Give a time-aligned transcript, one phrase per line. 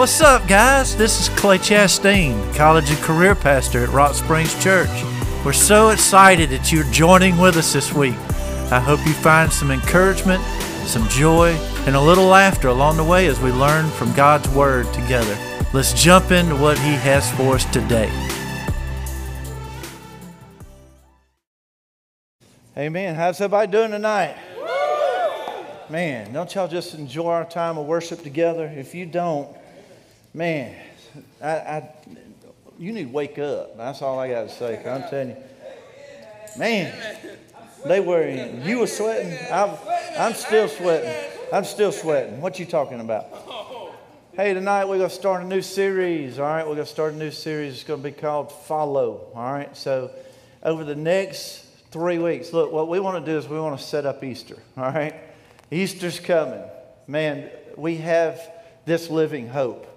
[0.00, 0.96] What's up, guys?
[0.96, 4.88] This is Clay Chastain, College and Career Pastor at Rock Springs Church.
[5.44, 8.14] We're so excited that you're joining with us this week.
[8.72, 10.42] I hope you find some encouragement,
[10.86, 11.50] some joy,
[11.84, 15.36] and a little laughter along the way as we learn from God's Word together.
[15.74, 18.10] Let's jump into what He has for us today.
[22.74, 23.16] Amen.
[23.16, 24.34] How's everybody doing tonight?
[25.90, 28.64] Man, don't y'all just enjoy our time of worship together?
[28.64, 29.59] If you don't,
[30.32, 30.74] man,
[31.42, 31.90] I, I
[32.78, 33.76] you need to wake up.
[33.76, 34.78] That's all I got to say.
[34.78, 35.36] I'm telling you,
[36.56, 36.94] man,
[37.84, 38.22] they were.
[38.22, 39.36] In, you were sweating.
[39.52, 39.76] I'm,
[40.18, 41.14] I'm still sweating.
[41.52, 42.40] I'm still sweating.
[42.40, 43.26] What you talking about?
[44.32, 46.38] Hey, tonight we're to start a new series.
[46.38, 47.74] All right, we're to start a new series.
[47.74, 49.28] It's going to be called Follow.
[49.34, 50.10] All right, so
[50.62, 53.84] over the next three weeks, look, what we want to do is we want to
[53.84, 54.56] set up Easter.
[54.76, 55.14] All right,
[55.70, 56.62] Easter's coming.
[57.06, 58.40] Man, we have
[58.86, 59.89] this living hope.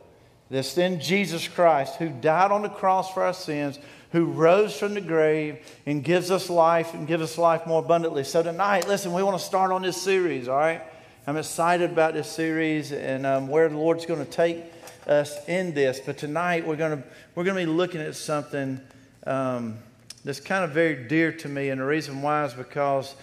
[0.54, 3.80] This in Jesus Christ, who died on the cross for our sins,
[4.12, 8.24] who rose from the grave and gives us life and gives us life more abundantly.
[8.24, 10.84] So tonight, listen, we want to start on this series, all right?
[11.26, 14.64] I'm excited about this series and um, where the Lord's going to take
[15.08, 16.00] us in this.
[16.00, 18.80] But tonight, we're going to, we're going to be looking at something
[19.26, 19.80] um,
[20.24, 21.70] that's kind of very dear to me.
[21.70, 23.16] And the reason why is because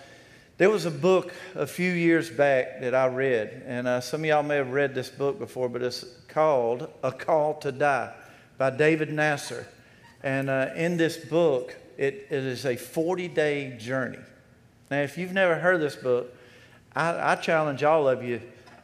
[0.58, 4.26] there was a book a few years back that I read, and uh, some of
[4.26, 8.12] y'all may have read this book before, but it's called A Call to Die
[8.56, 9.66] by David Nasser.
[10.22, 14.18] And uh, in this book, it, it is a 40 day journey.
[14.90, 16.34] Now, if you've never heard this book,
[16.94, 18.40] I, I challenge all of you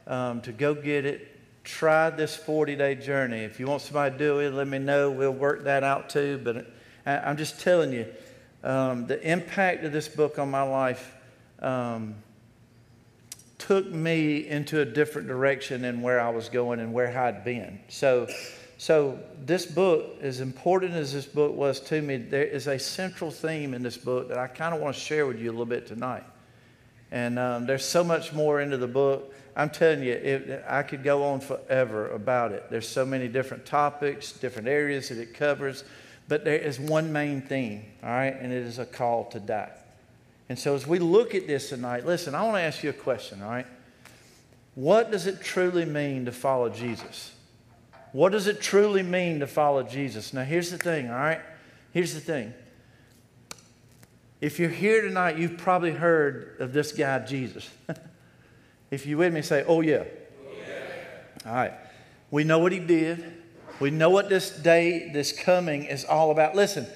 [0.07, 1.33] um, to go get it.
[1.65, 3.41] Try this 40 day journey.
[3.41, 5.11] If you want somebody to do it, let me know.
[5.11, 6.41] We'll work that out too.
[6.43, 6.71] But
[7.05, 8.07] I, I'm just telling you,
[8.63, 11.15] um, the impact of this book on my life
[11.61, 12.17] um,
[13.59, 17.81] took me into a different direction than where I was going and where I'd been.
[17.89, 18.29] So,
[18.79, 23.31] so this book, as important as this book was to me, there is a central
[23.31, 25.65] theme in this book that I kind of want to share with you a little
[25.65, 26.25] bit tonight.
[27.11, 29.33] And um, there's so much more into the book.
[29.55, 32.65] I'm telling you, it, I could go on forever about it.
[32.69, 35.85] There's so many different topics, different areas that it covers,
[36.29, 39.71] but there is one main theme, all right, and it is a call to die.
[40.49, 42.93] And so, as we look at this tonight, listen, I want to ask you a
[42.93, 43.67] question, all right?
[44.75, 47.33] What does it truly mean to follow Jesus?
[48.13, 50.33] What does it truly mean to follow Jesus?
[50.33, 51.41] Now, here's the thing, all right?
[51.93, 52.55] Here's the thing.
[54.41, 57.69] If you're here tonight, you've probably heard of this guy, Jesus.
[58.91, 60.05] if you with me, say, oh yeah.
[60.05, 61.51] oh, yeah.
[61.51, 61.73] All right.
[62.31, 63.33] We know what he did.
[63.81, 66.55] We know what this day, this coming is all about.
[66.55, 66.87] Listen,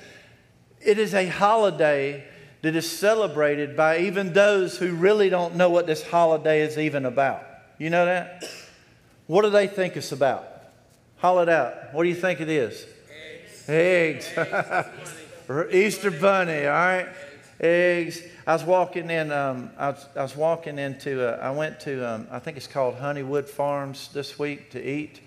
[0.80, 2.24] it is a holiday
[2.62, 7.06] that is celebrated by even those who really don't know what this holiday is even
[7.06, 7.42] about.
[7.78, 8.44] You know that?
[9.26, 10.46] What do they think it's about?
[11.18, 11.94] Holler it out.
[11.94, 12.86] What do you think it is?
[13.68, 14.34] Eggs.
[14.36, 15.70] Eggs.
[15.72, 17.08] Easter bunny, all right?
[17.60, 18.22] Eggs.
[18.46, 22.14] I was walking in, um, I, was, I was walking into, uh, I went to,
[22.14, 25.20] um, I think it's called Honeywood Farms this week to eat.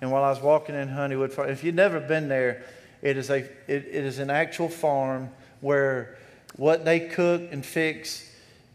[0.00, 2.64] And while I was walking in Honeywood Farms, if you've never been there,
[3.02, 6.18] it is, a, it, it is an actual farm where
[6.58, 8.28] what they cook and fix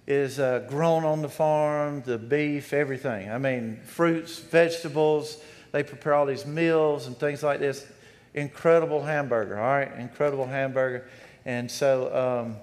[0.08, 3.30] is uh, grown on the farm, the beef, everything.
[3.30, 5.38] I mean, fruits, vegetables.
[5.74, 7.86] They prepare all these meals and things like this.
[8.34, 9.92] Incredible hamburger, all right?
[10.00, 11.08] Incredible hamburger.
[11.46, 12.56] And so, um,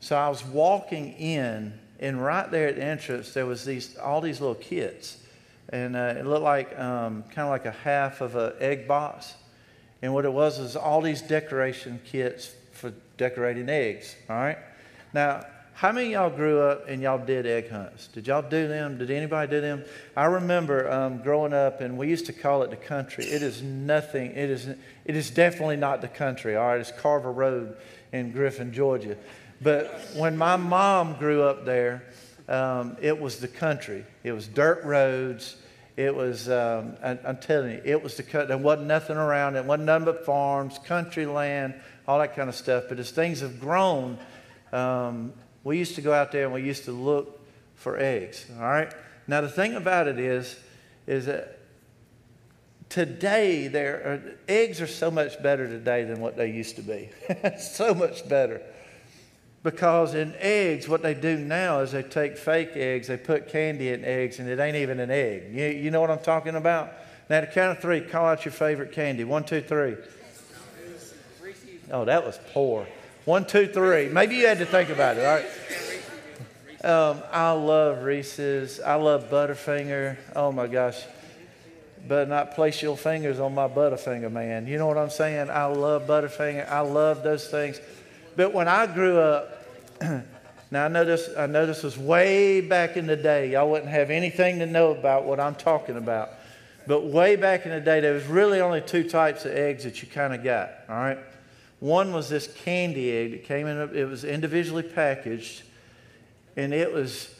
[0.00, 4.22] so I was walking in, and right there at the entrance, there was these all
[4.22, 5.18] these little kits,
[5.68, 9.34] and uh, it looked like um, kind of like a half of an egg box.
[10.00, 14.16] And what it was was all these decoration kits for decorating eggs.
[14.28, 14.58] All right.
[15.14, 18.08] Now, how many y'all grew up and y'all did egg hunts?
[18.08, 18.98] Did y'all do them?
[18.98, 19.84] Did anybody do them?
[20.16, 23.24] I remember um, growing up, and we used to call it the country.
[23.24, 24.32] It is nothing.
[24.32, 24.66] It is.
[25.04, 26.56] It is definitely not the country.
[26.56, 26.80] All right.
[26.80, 27.76] It's Carver Road
[28.10, 29.16] in Griffin, Georgia.
[29.60, 32.02] But when my mom grew up there,
[32.48, 34.04] um, it was the country.
[34.24, 35.56] It was dirt roads.
[35.96, 38.48] It was, um, I, am telling you, it was the cut.
[38.48, 39.56] There wasn't nothing around.
[39.56, 41.74] It wasn't nothing but farms, country land,
[42.06, 42.84] all that kind of stuff.
[42.88, 44.18] But as things have grown,
[44.72, 45.32] um,
[45.64, 47.40] we used to go out there and we used to look
[47.74, 48.46] for eggs.
[48.56, 48.92] All right.
[49.26, 50.58] Now the thing about it is,
[51.06, 51.58] is that
[52.88, 57.10] today there eggs are so much better today than what they used to be.
[57.58, 58.62] so much better.
[59.62, 63.90] Because in eggs, what they do now is they take fake eggs, they put candy
[63.90, 65.54] in eggs, and it ain't even an egg.
[65.54, 66.92] You, you know what I'm talking about?
[67.30, 69.22] Now, to count of three, call out your favorite candy.
[69.22, 69.96] One, two, three.
[71.92, 72.86] Oh, that was poor.
[73.26, 74.08] One, two, three.
[74.08, 75.46] Maybe you had to think about it, all right?
[76.84, 78.80] Um, I love Reese's.
[78.80, 80.16] I love Butterfinger.
[80.34, 81.00] Oh my gosh.
[82.08, 84.66] but not place your fingers on my Butterfinger, man.
[84.66, 85.50] You know what I'm saying?
[85.50, 86.68] I love Butterfinger.
[86.68, 87.80] I love those things.
[88.34, 89.64] But when I grew up,
[90.70, 93.52] now I know this, I know this was way back in the day.
[93.52, 96.30] Y'all wouldn't have anything to know about what I'm talking about.
[96.88, 100.02] But way back in the day, there was really only two types of eggs that
[100.02, 100.70] you kind of got.
[100.88, 101.18] All right.
[101.82, 103.76] One was this candy egg that came in.
[103.92, 105.64] It was individually packaged,
[106.56, 107.34] and it was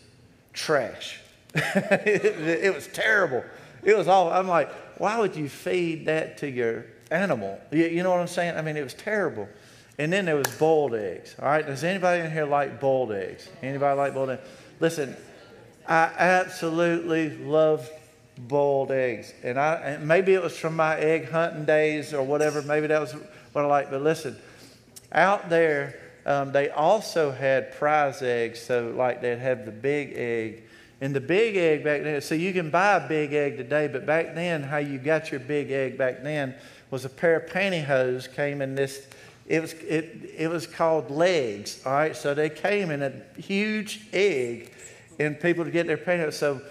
[0.52, 1.20] trash.
[1.54, 2.24] it,
[2.64, 3.44] it was terrible.
[3.84, 4.32] It was all.
[4.32, 7.60] I'm like, why would you feed that to your animal?
[7.70, 8.56] You, you know what I'm saying?
[8.56, 9.48] I mean, it was terrible.
[9.96, 11.36] And then there was boiled eggs.
[11.40, 11.64] All right.
[11.64, 13.48] Does anybody in here like boiled eggs?
[13.62, 14.48] Anybody like boiled eggs?
[14.80, 15.16] Listen,
[15.86, 17.88] I absolutely love
[18.36, 19.34] boiled eggs.
[19.44, 22.60] And I and maybe it was from my egg hunting days or whatever.
[22.60, 23.14] Maybe that was
[23.52, 23.90] what I like.
[23.90, 24.36] But listen,
[25.12, 28.60] out there, um, they also had prize eggs.
[28.60, 30.64] So like they'd have the big egg.
[31.00, 34.06] And the big egg back then, so you can buy a big egg today, but
[34.06, 36.54] back then, how you got your big egg back then
[36.92, 39.06] was a pair of pantyhose came in this
[39.48, 42.14] it was, it, it was called L'eggs, all right?
[42.14, 44.72] So they came in a huge egg,
[45.18, 46.34] and people to get their pantyhose.
[46.34, 46.62] So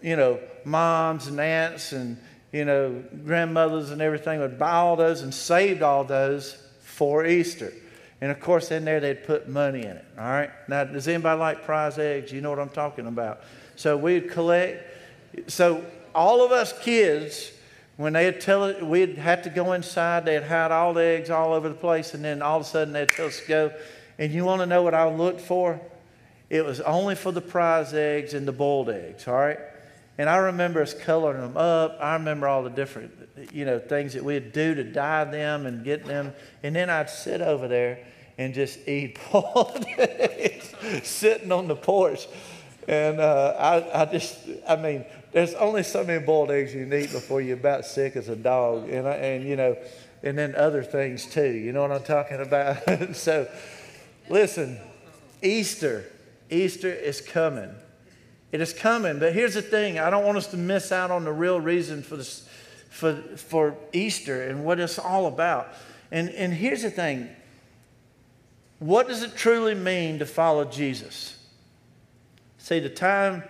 [0.00, 2.16] you know, moms and aunts and,
[2.52, 7.72] you know, grandmothers and everything would buy all those and saved all those for Easter.
[8.20, 10.04] And of course, in there they'd put money in it.
[10.18, 10.50] All right.
[10.68, 12.30] Now, does anybody like prize eggs?
[12.30, 13.40] You know what I'm talking about.
[13.74, 14.84] So we'd collect.
[15.48, 15.84] So
[16.14, 17.52] all of us kids,
[17.96, 20.24] when they'd tell it, we'd have to go inside.
[20.24, 22.92] They'd hide all the eggs all over the place, and then all of a sudden
[22.92, 23.72] they'd tell us to go.
[24.18, 25.80] And you want to know what I looked for?
[26.50, 29.26] It was only for the prize eggs and the boiled eggs.
[29.26, 29.58] All right.
[30.18, 31.98] And I remember us coloring them up.
[32.00, 33.12] I remember all the different,
[33.52, 36.34] you know, things that we'd do to dye them and get them.
[36.62, 38.04] And then I'd sit over there
[38.36, 39.18] and just eat
[39.98, 42.28] eggs, sitting on the porch.
[42.88, 44.38] And uh, I, I just,
[44.68, 48.16] I mean, there's only so many boiled eggs you can eat before you're about sick
[48.16, 48.90] as a dog.
[48.90, 49.76] And, I, and you know,
[50.22, 51.50] and then other things too.
[51.50, 53.14] You know what I'm talking about?
[53.16, 53.48] so,
[54.28, 54.78] listen,
[55.42, 56.04] Easter,
[56.50, 57.74] Easter is coming.
[58.52, 59.18] It is coming.
[59.18, 62.02] But here's the thing I don't want us to miss out on the real reason
[62.02, 62.46] for, this,
[62.90, 65.68] for, for Easter and what it's all about.
[66.10, 67.30] And, and here's the thing
[68.78, 71.38] what does it truly mean to follow Jesus?
[72.58, 73.44] See, the time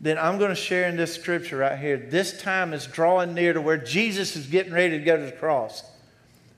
[0.00, 3.52] that I'm going to share in this scripture right here, this time is drawing near
[3.52, 5.82] to where Jesus is getting ready to go to the cross.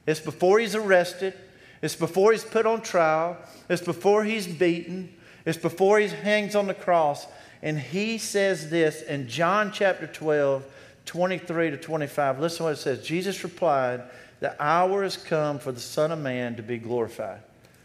[0.07, 1.35] It's before he's arrested,
[1.83, 3.39] it's before he's put on trial,
[3.69, 5.15] it's before he's beaten,
[5.47, 7.27] it's before he hangs on the cross.
[7.63, 10.65] And he says this in John chapter 12,
[11.07, 12.41] 23 to 25.
[12.41, 13.05] Listen to what it says.
[13.05, 14.03] Jesus replied,
[14.41, 17.41] The hour has come for the Son of Man to be glorified.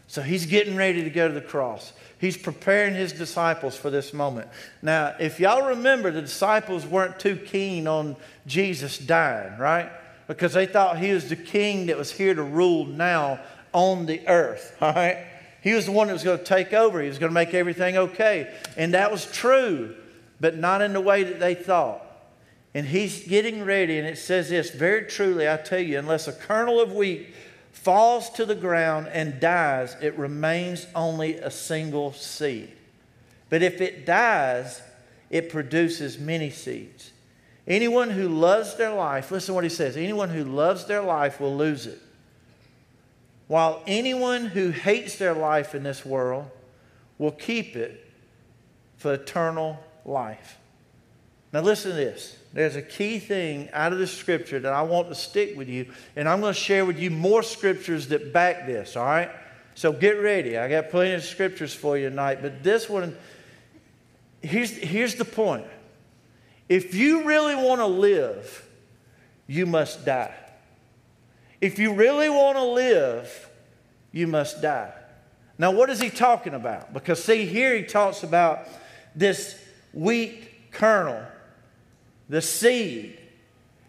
[0.08, 1.92] So he's getting ready to go to the cross.
[2.18, 4.48] He's preparing his disciples for this moment.
[4.80, 9.90] Now, if y'all remember, the disciples weren't too keen on Jesus dying, right?
[10.28, 13.40] Because they thought he was the king that was here to rule now
[13.72, 15.26] on the earth, all right?
[15.66, 17.02] He was the one that was going to take over.
[17.02, 18.54] He was going to make everything okay.
[18.76, 19.96] And that was true,
[20.38, 22.06] but not in the way that they thought.
[22.72, 26.32] And he's getting ready, and it says this very truly, I tell you, unless a
[26.32, 27.34] kernel of wheat
[27.72, 32.70] falls to the ground and dies, it remains only a single seed.
[33.50, 34.80] But if it dies,
[35.30, 37.10] it produces many seeds.
[37.66, 41.40] Anyone who loves their life, listen to what he says anyone who loves their life
[41.40, 42.00] will lose it.
[43.48, 46.50] While anyone who hates their life in this world
[47.18, 48.10] will keep it
[48.96, 50.58] for eternal life.
[51.52, 52.36] Now, listen to this.
[52.52, 55.92] There's a key thing out of the scripture that I want to stick with you,
[56.16, 59.30] and I'm going to share with you more scriptures that back this, all right?
[59.74, 60.58] So get ready.
[60.58, 63.16] I got plenty of scriptures for you tonight, but this one,
[64.42, 65.66] here's, here's the point.
[66.68, 68.68] If you really want to live,
[69.46, 70.34] you must die.
[71.66, 73.50] If you really want to live,
[74.12, 74.92] you must die.
[75.58, 76.94] Now, what is he talking about?
[76.94, 78.68] Because, see, here he talks about
[79.16, 79.60] this
[79.92, 81.20] wheat kernel,
[82.28, 83.18] the seed.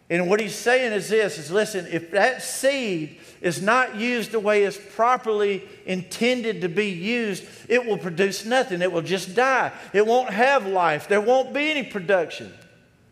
[0.10, 4.39] And what he's saying is this is listen, if that seed is not used the
[4.39, 8.81] way it's properly intended to be used, it will produce nothing.
[8.81, 9.72] It will just die.
[9.93, 11.07] It won't have life.
[11.07, 12.51] There won't be any production.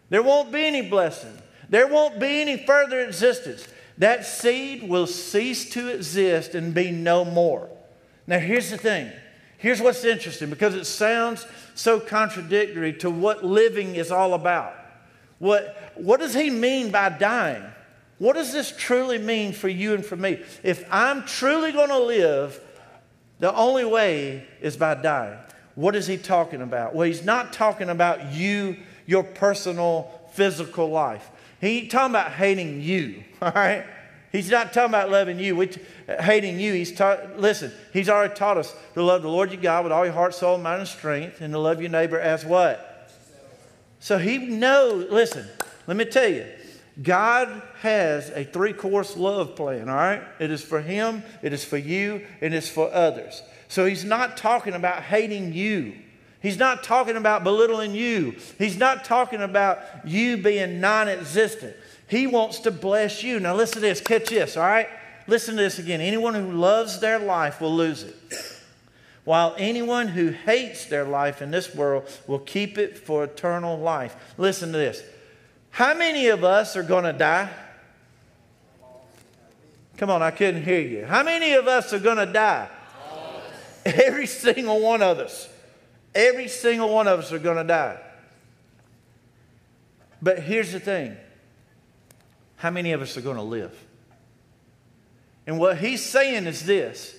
[0.09, 1.37] There won't be any blessing.
[1.69, 3.67] There won't be any further existence
[3.97, 7.69] that seed will cease to exist and be no more.
[8.27, 9.11] Now, here's the thing.
[9.57, 14.73] Here's what's interesting because it sounds so contradictory to what living is all about.
[15.39, 17.63] What, what does he mean by dying?
[18.17, 20.41] What does this truly mean for you and for me?
[20.63, 22.59] If I'm truly going to live,
[23.39, 25.37] the only way is by dying.
[25.75, 26.95] What is he talking about?
[26.95, 31.29] Well, he's not talking about you, your personal physical life.
[31.61, 33.85] He ain't talking about hating you, all right?
[34.31, 35.69] He's not talking about loving you, we,
[36.19, 36.73] hating you.
[36.73, 40.03] He's taught, listen, he's already taught us to love the Lord your God with all
[40.03, 43.09] your heart, soul, mind, and strength, and to love your neighbor as what?
[43.99, 45.47] So he knows, listen,
[45.87, 46.45] let me tell you,
[47.01, 50.21] God has a three course love plan, all right?
[50.39, 53.41] It is for him, it is for you, and it's for others.
[53.67, 55.95] So he's not talking about hating you.
[56.45, 58.35] He's not talking about belittling you.
[58.59, 61.75] He's not talking about you being non existent.
[62.07, 63.39] He wants to bless you.
[63.39, 63.99] Now, listen to this.
[63.99, 64.87] Catch this, all right?
[65.25, 66.01] Listen to this again.
[66.01, 68.15] Anyone who loves their life will lose it,
[69.23, 74.15] while anyone who hates their life in this world will keep it for eternal life.
[74.37, 75.01] Listen to this.
[75.71, 77.49] How many of us are going to die?
[79.97, 81.05] Come on, I couldn't hear you.
[81.07, 82.69] How many of us are going to die?
[83.83, 85.49] Every single one of us.
[86.15, 87.99] Every single one of us are going to die.
[90.21, 91.17] But here's the thing
[92.55, 93.77] how many of us are going to live?
[95.45, 97.15] And what he's saying is this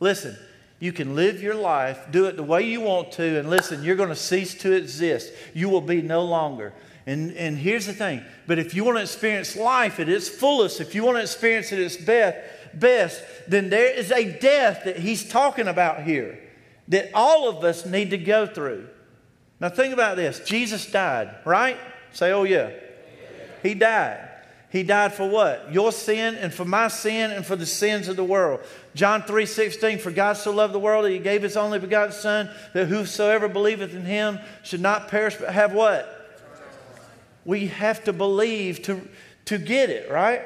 [0.00, 0.36] listen,
[0.80, 3.96] you can live your life, do it the way you want to, and listen, you're
[3.96, 5.32] going to cease to exist.
[5.54, 6.74] You will be no longer.
[7.06, 10.80] And, and here's the thing but if you want to experience life at its fullest,
[10.80, 12.38] if you want to experience it at its best,
[12.74, 16.40] best, then there is a death that he's talking about here
[16.88, 18.88] that all of us need to go through.
[19.60, 21.78] Now, think about this Jesus died, right?
[22.12, 22.70] Say, oh, yeah.
[23.62, 24.30] He died.
[24.74, 25.72] He died for what?
[25.72, 28.60] Your sin and for my sin and for the sins of the world.
[28.96, 32.12] John 3 16, for God so loved the world that he gave his only begotten
[32.12, 36.10] Son, that whosoever believeth in him should not perish but have what?
[37.44, 39.08] We have to believe to,
[39.44, 40.42] to get it, right?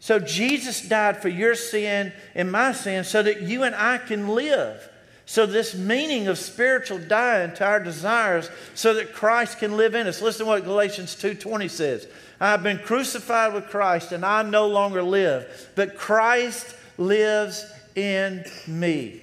[0.00, 4.28] So Jesus died for your sin and my sin so that you and I can
[4.28, 4.86] live.
[5.30, 10.08] So, this meaning of spiritual dying to our desires so that Christ can live in
[10.08, 10.20] us.
[10.20, 12.08] Listen to what Galatians 2.20 says.
[12.40, 18.44] I have been crucified with Christ, and I no longer live, but Christ lives in
[18.66, 19.22] me.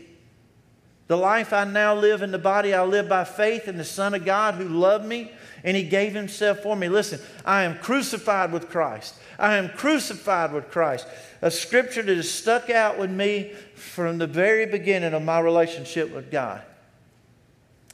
[1.08, 4.14] The life I now live in the body, I live by faith in the Son
[4.14, 5.34] of God who loved me
[5.64, 6.88] and he gave himself for me.
[6.90, 9.16] Listen, I am crucified with Christ.
[9.40, 11.08] I am crucified with Christ.
[11.42, 16.14] A scripture that has stuck out with me from the very beginning of my relationship
[16.14, 16.62] with God.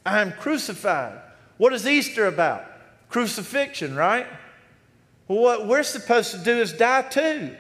[0.06, 1.20] I am crucified.
[1.58, 2.66] What is Easter about?
[3.10, 4.28] Crucifixion, right?
[5.28, 7.56] Well, what we're supposed to do is die too.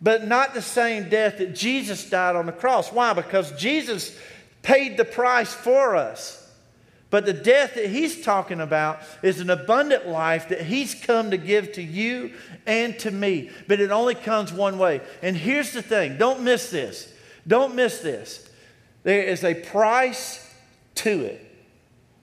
[0.00, 2.92] But not the same death that Jesus died on the cross.
[2.92, 3.12] Why?
[3.12, 4.16] Because Jesus
[4.62, 6.37] paid the price for us.
[7.10, 11.38] But the death that he's talking about is an abundant life that he's come to
[11.38, 12.34] give to you
[12.66, 13.50] and to me.
[13.66, 15.00] But it only comes one way.
[15.22, 17.12] And here's the thing don't miss this.
[17.46, 18.48] Don't miss this.
[19.04, 20.46] There is a price
[20.96, 21.44] to it.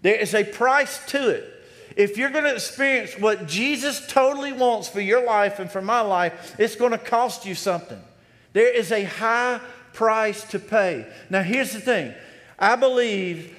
[0.03, 1.51] There is a price to it.
[1.95, 6.01] If you're going to experience what Jesus totally wants for your life and for my
[6.01, 8.01] life, it's going to cost you something.
[8.53, 9.61] There is a high
[9.93, 11.07] price to pay.
[11.29, 12.13] Now, here's the thing
[12.59, 13.55] I believe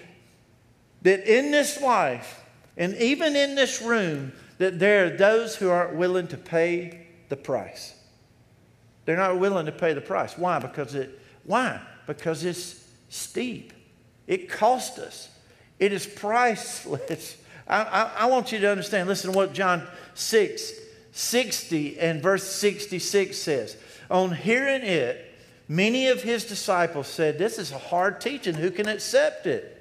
[1.02, 2.44] that in this life,
[2.76, 7.36] and even in this room, that there are those who aren't willing to pay the
[7.36, 7.94] price.
[9.04, 10.36] They're not willing to pay the price.
[10.36, 10.58] Why?
[10.58, 11.80] Because it why?
[12.06, 13.72] Because it's steep.
[14.26, 15.28] It cost us.
[15.78, 17.36] It is priceless.
[17.68, 19.08] I, I, I, want you to understand.
[19.08, 20.72] Listen to what John 6,
[21.12, 23.76] 60 and verse 66 says.
[24.10, 25.34] On hearing it,
[25.68, 28.54] many of his disciples said, This is a hard teaching.
[28.54, 29.75] Who can accept it?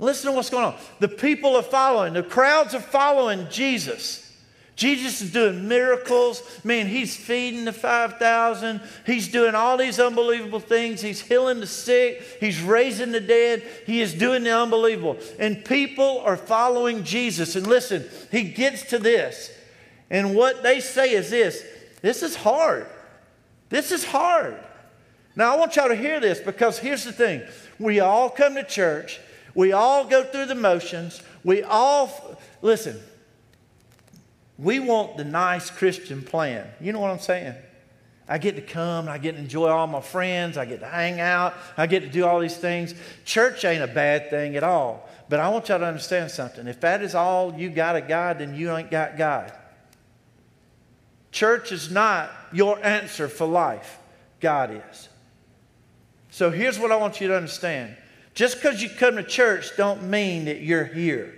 [0.00, 0.74] Listen to what's going on.
[0.98, 4.26] The people are following, the crowds are following Jesus.
[4.74, 6.42] Jesus is doing miracles.
[6.64, 8.80] Man, he's feeding the 5,000.
[9.04, 11.02] He's doing all these unbelievable things.
[11.02, 12.22] He's healing the sick.
[12.40, 13.62] He's raising the dead.
[13.84, 15.18] He is doing the unbelievable.
[15.38, 17.56] And people are following Jesus.
[17.56, 19.52] And listen, he gets to this.
[20.08, 21.62] And what they say is this
[22.00, 22.86] this is hard.
[23.68, 24.56] This is hard.
[25.36, 27.42] Now, I want y'all to hear this because here's the thing
[27.78, 29.20] we all come to church
[29.54, 31.22] we all go through the motions.
[31.44, 33.00] We all, listen,
[34.58, 36.68] we want the nice Christian plan.
[36.80, 37.54] You know what I'm saying?
[38.28, 41.18] I get to come, I get to enjoy all my friends, I get to hang
[41.18, 42.94] out, I get to do all these things.
[43.24, 45.08] Church ain't a bad thing at all.
[45.28, 46.68] But I want y'all to understand something.
[46.68, 49.52] If that is all you got a God, then you ain't got God.
[51.32, 53.98] Church is not your answer for life,
[54.40, 55.08] God is.
[56.30, 57.96] So here's what I want you to understand
[58.40, 61.34] just because you come to church don't mean that you're here.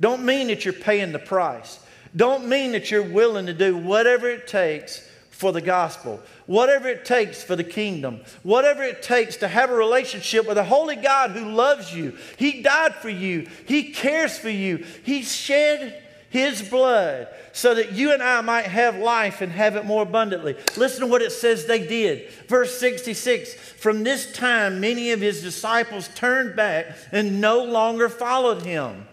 [0.00, 1.80] Don't mean that you're paying the price.
[2.14, 7.04] Don't mean that you're willing to do whatever it takes for the gospel, whatever it
[7.04, 11.32] takes for the kingdom, whatever it takes to have a relationship with a holy God
[11.32, 12.16] who loves you.
[12.36, 18.12] He died for you, He cares for you, He shed his blood, so that you
[18.12, 20.56] and I might have life and have it more abundantly.
[20.76, 22.30] Listen to what it says they did.
[22.48, 28.62] Verse 66 From this time, many of his disciples turned back and no longer followed
[28.62, 29.06] him.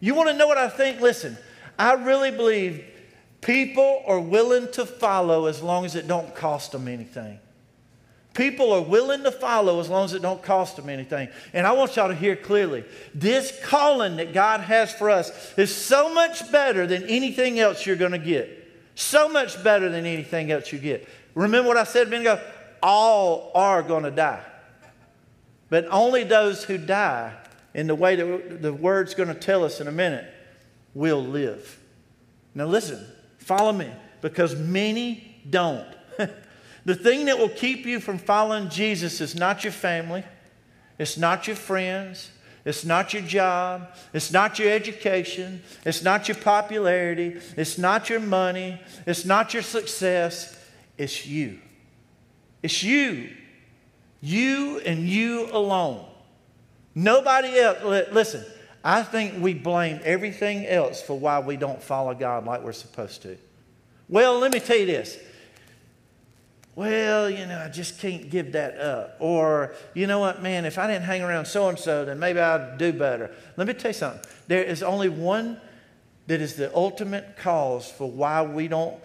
[0.00, 1.00] You want to know what I think?
[1.00, 1.36] Listen,
[1.78, 2.84] I really believe
[3.40, 7.38] people are willing to follow as long as it don't cost them anything.
[8.34, 11.28] People are willing to follow as long as it don't cost them anything.
[11.52, 12.84] And I want y'all to hear clearly.
[13.12, 17.96] This calling that God has for us is so much better than anything else you're
[17.96, 18.56] going to get.
[18.94, 21.08] So much better than anything else you get.
[21.34, 22.42] Remember what I said a minute ago?
[22.82, 24.44] All are going to die.
[25.68, 27.32] But only those who die
[27.74, 30.32] in the way that the word's going to tell us in a minute
[30.94, 31.78] will live.
[32.54, 33.04] Now listen,
[33.38, 35.86] follow me, because many don't.
[36.84, 40.24] The thing that will keep you from following Jesus is not your family,
[40.98, 42.30] it's not your friends,
[42.64, 48.20] it's not your job, it's not your education, it's not your popularity, it's not your
[48.20, 50.58] money, it's not your success,
[50.98, 51.58] it's you.
[52.62, 53.30] It's you.
[54.20, 56.06] You and you alone.
[56.94, 57.78] Nobody else.
[58.12, 58.44] Listen,
[58.84, 63.22] I think we blame everything else for why we don't follow God like we're supposed
[63.22, 63.38] to.
[64.08, 65.18] Well, let me tell you this
[66.80, 69.16] well, you know, I just can't give that up.
[69.18, 72.40] Or, you know what, man, if I didn't hang around so and so, then maybe
[72.40, 73.30] I'd do better.
[73.58, 74.22] Let me tell you something.
[74.48, 75.60] There is only one
[76.26, 78.96] that is the ultimate cause for why we don't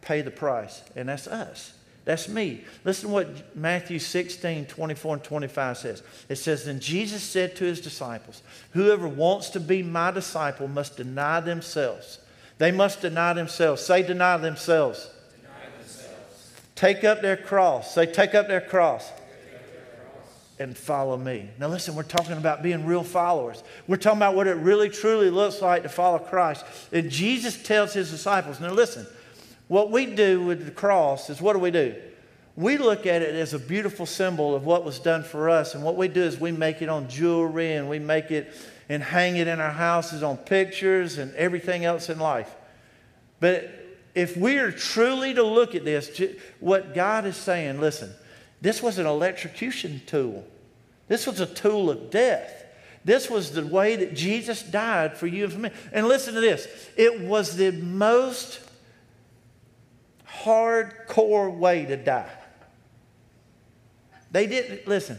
[0.00, 1.74] pay the price, and that's us.
[2.04, 2.64] That's me.
[2.84, 6.02] Listen to what Matthew 16, 24 and 25 says.
[6.28, 10.96] It says, Then Jesus said to his disciples, Whoever wants to be my disciple must
[10.96, 12.18] deny themselves.
[12.58, 13.80] They must deny themselves.
[13.80, 15.08] Say, deny themselves.
[16.82, 17.94] Take up their cross.
[17.94, 19.08] Say, take up their cross
[20.58, 21.48] and follow me.
[21.56, 23.62] Now, listen, we're talking about being real followers.
[23.86, 26.64] We're talking about what it really truly looks like to follow Christ.
[26.90, 29.06] And Jesus tells his disciples, now listen,
[29.68, 31.94] what we do with the cross is what do we do?
[32.56, 35.76] We look at it as a beautiful symbol of what was done for us.
[35.76, 38.52] And what we do is we make it on jewelry and we make it
[38.88, 42.52] and hang it in our houses on pictures and everything else in life.
[43.38, 43.81] But
[44.14, 46.20] if we are truly to look at this,
[46.60, 48.12] what God is saying, listen,
[48.60, 50.46] this was an electrocution tool.
[51.08, 52.64] This was a tool of death.
[53.04, 55.70] This was the way that Jesus died for you and for me.
[55.92, 58.60] And listen to this it was the most
[60.26, 62.30] hardcore way to die.
[64.30, 65.18] They didn't, listen,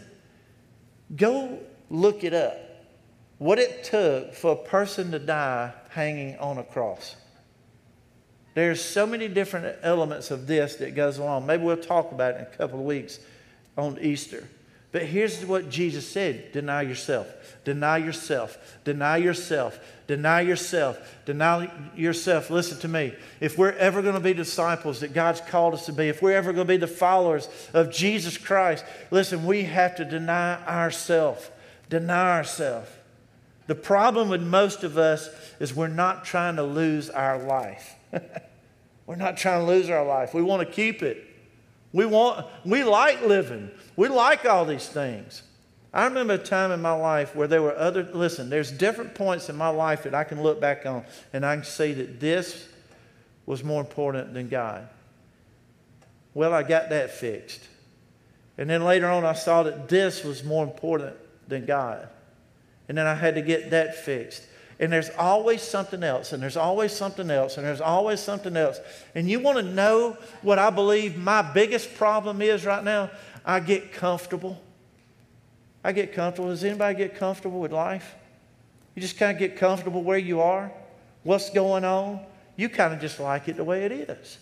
[1.16, 2.58] go look it up.
[3.38, 7.16] What it took for a person to die hanging on a cross.
[8.54, 11.46] There's so many different elements of this that goes along.
[11.46, 13.20] Maybe we'll talk about it in a couple of weeks
[13.78, 14.48] on Easter.
[14.94, 17.28] But here's what Jesus said deny yourself,
[17.66, 22.52] deny yourself, deny yourself, deny yourself, deny yourself.
[22.52, 23.14] Listen to me.
[23.40, 26.38] If we're ever going to be disciples that God's called us to be, if we're
[26.38, 31.50] ever going to be the followers of Jesus Christ, listen, we have to deny ourselves.
[31.90, 32.90] Deny ourselves.
[33.68, 37.96] The problem with most of us is we're not trying to lose our life.
[39.06, 40.34] We're not trying to lose our life.
[40.34, 41.28] We want to keep it.
[41.92, 43.70] We want we like living.
[43.96, 45.44] We like all these things.
[45.94, 49.50] I remember a time in my life where there were other listen, there's different points
[49.50, 52.68] in my life that I can look back on and I can see that this
[53.46, 54.88] was more important than God.
[56.34, 57.68] Well, I got that fixed.
[58.58, 61.16] And then later on I saw that this was more important
[61.48, 62.08] than God.
[62.88, 64.44] And then I had to get that fixed.
[64.80, 68.80] And there's always something else, and there's always something else, and there's always something else.
[69.16, 73.10] And you want to know what I believe my biggest problem is right now?
[73.46, 74.62] I get comfortable.
[75.84, 76.50] I get comfortable.
[76.50, 78.16] Does anybody get comfortable with life?
[78.96, 80.72] You just kind of get comfortable where you are,
[81.24, 82.20] what's going on.
[82.56, 84.38] You kind of just like it the way it is.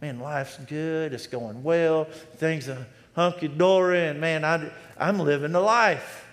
[0.00, 2.04] Man, life's good, it's going well,
[2.36, 6.25] things are hunky dory, and man, I, I'm living the life.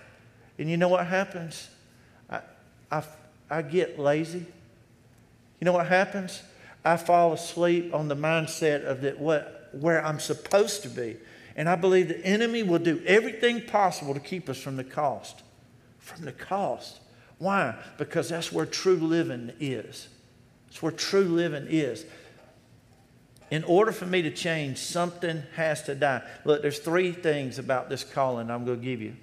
[0.58, 1.68] And you know what happens?
[2.30, 2.40] I,
[2.90, 3.02] I
[3.50, 4.46] I get lazy.
[5.60, 6.42] You know what happens?
[6.84, 11.16] I fall asleep on the mindset of that what where I'm supposed to be.
[11.56, 15.42] And I believe the enemy will do everything possible to keep us from the cost.
[15.98, 17.00] From the cost.
[17.38, 17.76] Why?
[17.96, 20.08] Because that's where true living is.
[20.68, 22.04] It's where true living is.
[23.50, 26.22] In order for me to change, something has to die.
[26.44, 29.14] Look, there's three things about this calling I'm going to give you.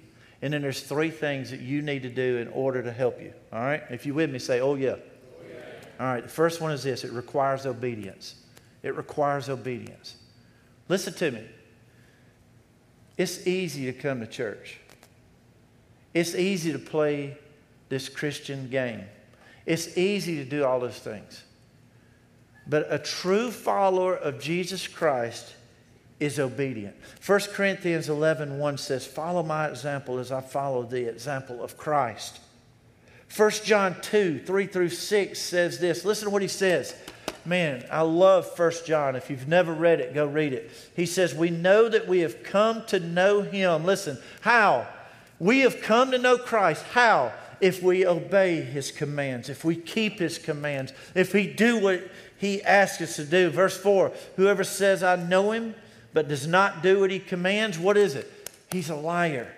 [0.42, 3.32] And then there's three things that you need to do in order to help you.
[3.52, 3.82] All right?
[3.90, 4.90] If you're with me, say, oh, yeah.
[4.90, 4.98] Oh,
[5.48, 5.60] yeah.
[6.00, 6.22] All right.
[6.22, 8.34] The first one is this it requires obedience.
[8.82, 10.16] It requires obedience.
[10.88, 11.44] Listen to me.
[13.16, 14.78] It's easy to come to church,
[16.12, 17.38] it's easy to play
[17.88, 19.04] this Christian game.
[19.64, 21.44] It's easy to do all those things.
[22.66, 25.54] But a true follower of Jesus Christ
[26.22, 26.94] is obedient.
[27.26, 32.38] 1 Corinthians 11 1 says, Follow my example as I follow the example of Christ.
[33.36, 36.04] 1 John 2 3 through 6 says this.
[36.04, 36.94] Listen to what he says.
[37.44, 39.16] Man, I love 1 John.
[39.16, 40.70] If you've never read it, go read it.
[40.94, 43.84] He says, We know that we have come to know him.
[43.84, 44.86] Listen, how?
[45.40, 46.84] We have come to know Christ.
[46.92, 47.32] How?
[47.60, 52.02] If we obey his commands, if we keep his commands, if we do what
[52.42, 53.50] he asks us to do.
[53.50, 55.74] Verse 4 Whoever says, I know him,
[56.12, 58.30] but does not do what he commands, what is it?
[58.70, 59.52] He's a liar.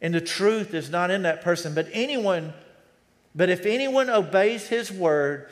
[0.00, 1.74] And the truth is not in that person.
[1.74, 2.52] But anyone,
[3.34, 5.48] but if anyone obeys his word,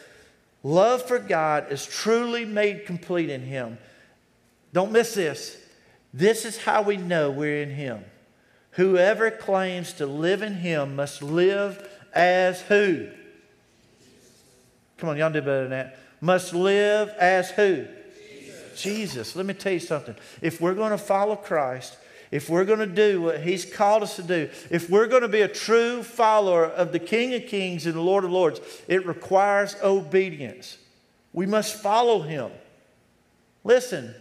[0.62, 3.78] love for God is truly made complete in him.
[4.72, 5.56] Don't miss this.
[6.12, 8.04] This is how we know we're in him.
[8.72, 13.08] Whoever claims to live in him must live as who?
[14.98, 15.98] Come on, y'all do better than that.
[16.20, 17.86] Must live as who?
[18.80, 19.36] Jesus.
[19.36, 20.14] Let me tell you something.
[20.40, 21.96] If we're going to follow Christ,
[22.30, 25.28] if we're going to do what He's called us to do, if we're going to
[25.28, 29.06] be a true follower of the King of Kings and the Lord of Lords, it
[29.06, 30.78] requires obedience.
[31.32, 32.50] We must follow Him.
[33.64, 34.14] Listen,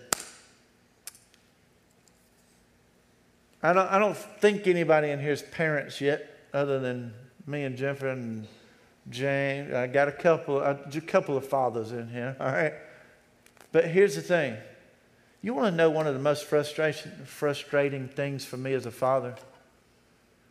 [3.62, 7.14] I don't, I don't think anybody in here is parents yet, other than
[7.46, 8.48] me and Jennifer and
[9.10, 9.74] James.
[9.74, 12.74] I got a couple, a couple of fathers in here, all right?
[13.72, 14.58] But here's the thing
[15.42, 19.36] you want to know one of the most frustrating things for me as a father?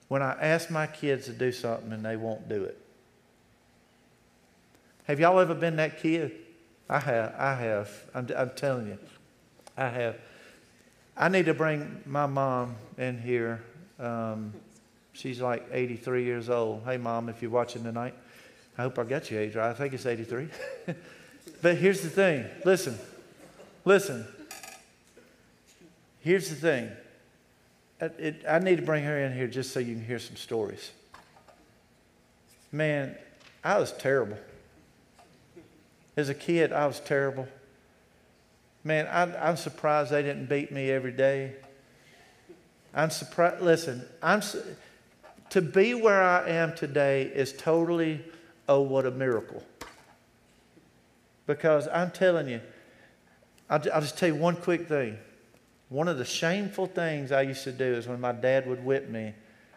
[0.08, 2.78] When I ask my kids to do something and they won't do it.
[5.04, 6.32] Have y'all ever been that kid?
[6.88, 7.34] I have.
[7.38, 7.90] I have.
[8.14, 8.98] I'm, I'm telling you.
[9.76, 10.16] I have.
[11.16, 13.62] I need to bring my mom in here.
[13.98, 14.54] Um,
[15.12, 16.84] she's like 83 years old.
[16.84, 18.14] Hey, mom, if you're watching tonight,
[18.78, 19.68] I hope I got your age right.
[19.68, 20.48] I think it's 83.
[21.62, 22.98] But here's the thing listen,
[23.84, 24.26] listen.
[26.20, 26.90] Here's the thing.
[28.00, 30.36] It, it, I need to bring her in here just so you can hear some
[30.36, 30.90] stories.
[32.70, 33.16] Man,
[33.64, 34.36] I was terrible.
[36.16, 37.48] As a kid, I was terrible.
[38.84, 41.54] Man, I, am surprised they didn't beat me every day.
[42.94, 43.62] I'm surprised.
[43.62, 44.42] Listen, I'm
[45.50, 48.20] to be where I am today is totally,
[48.68, 49.62] oh, what a miracle.
[51.48, 52.60] Because I'm telling you,
[53.70, 55.16] I'll, I'll just tell you one quick thing.
[55.88, 59.08] One of the shameful things I used to do is when my dad would whip
[59.08, 59.32] me,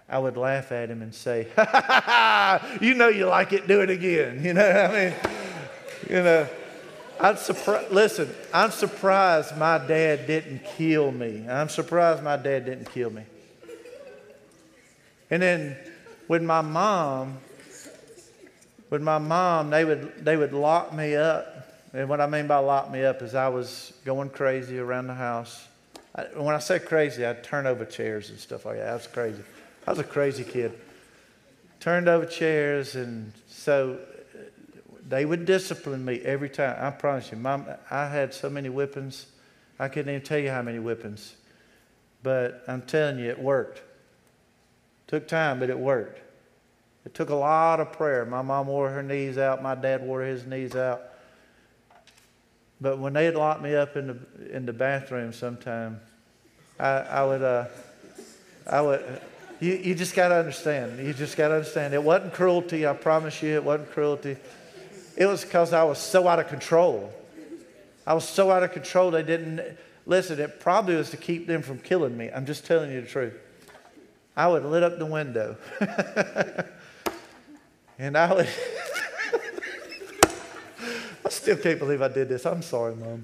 [0.10, 3.54] I would laugh at him and say, ha, ha, ha, ha, you know you like
[3.54, 4.44] it, do it again.
[4.44, 5.14] You know what I mean?
[6.10, 6.50] You know,
[7.22, 11.48] I'm surprised, listen, I'm surprised my dad didn't kill me.
[11.48, 13.24] I'm surprised my dad didn't kill me.
[15.30, 15.78] And then
[16.28, 17.38] with my mom,
[18.90, 21.51] with my mom, they would, they would lock me up
[21.94, 25.14] and what I mean by lock me up is I was going crazy around the
[25.14, 25.68] house.
[26.16, 28.88] I, when I say crazy, I'd turn over chairs and stuff like that.
[28.88, 29.44] I was crazy.
[29.86, 30.78] I was a crazy kid.
[31.80, 33.98] Turned over chairs, and so
[34.34, 34.40] uh,
[35.08, 36.78] they would discipline me every time.
[36.80, 39.26] I promise you, Mom, I had so many whippings.
[39.80, 41.34] I couldn't even tell you how many whippings.
[42.24, 43.82] But I'm telling you, it worked.
[45.08, 46.22] Took time, but it worked.
[47.06, 48.26] It took a lot of prayer.
[48.26, 49.64] My mom wore her knees out.
[49.64, 51.02] My dad wore his knees out.
[52.82, 56.02] But when they'd lock me up in the in the bathroom sometime,
[56.80, 57.66] I, I would uh,
[58.68, 59.22] I would
[59.60, 61.06] you, you just got to understand.
[61.06, 61.94] You just got to understand.
[61.94, 62.88] It wasn't cruelty.
[62.88, 64.38] I promise you, it wasn't cruelty.
[65.16, 67.14] It was because I was so out of control.
[68.08, 69.12] I was so out of control.
[69.12, 69.62] They didn't
[70.08, 70.40] listen.
[70.40, 72.32] It probably was to keep them from killing me.
[72.36, 73.36] I'm just telling you the truth.
[74.36, 75.58] I would lit up the window,
[78.00, 78.50] and I would.
[81.32, 82.46] still can't believe I did this.
[82.46, 83.24] I'm sorry, Mom.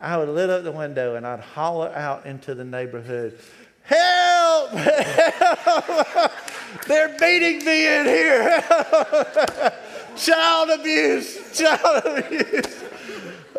[0.00, 3.38] I would lit up the window and I'd holler out into the neighborhood,
[3.84, 4.70] Help!
[4.70, 6.32] Help!
[6.86, 8.64] They're beating me in here.
[10.16, 11.58] Child abuse.
[11.58, 12.84] Child abuse.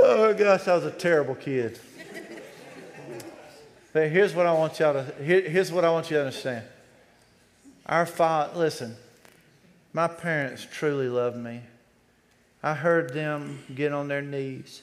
[0.01, 1.79] Oh gosh, I was a terrible kid.
[3.93, 6.65] But here's what I want y'all to here, here's what I want you to understand.
[7.85, 8.95] Our father, listen,
[9.93, 11.61] my parents truly loved me.
[12.65, 14.81] I heard them get on their knees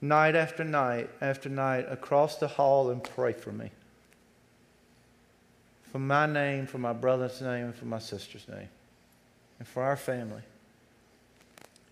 [0.00, 3.72] night after night after night across the hall and pray for me.
[5.90, 8.68] For my name, for my brother's name, and for my sister's name,
[9.58, 10.42] and for our family.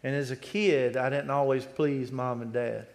[0.04, 2.86] And as a kid, I didn't always please mom and dad.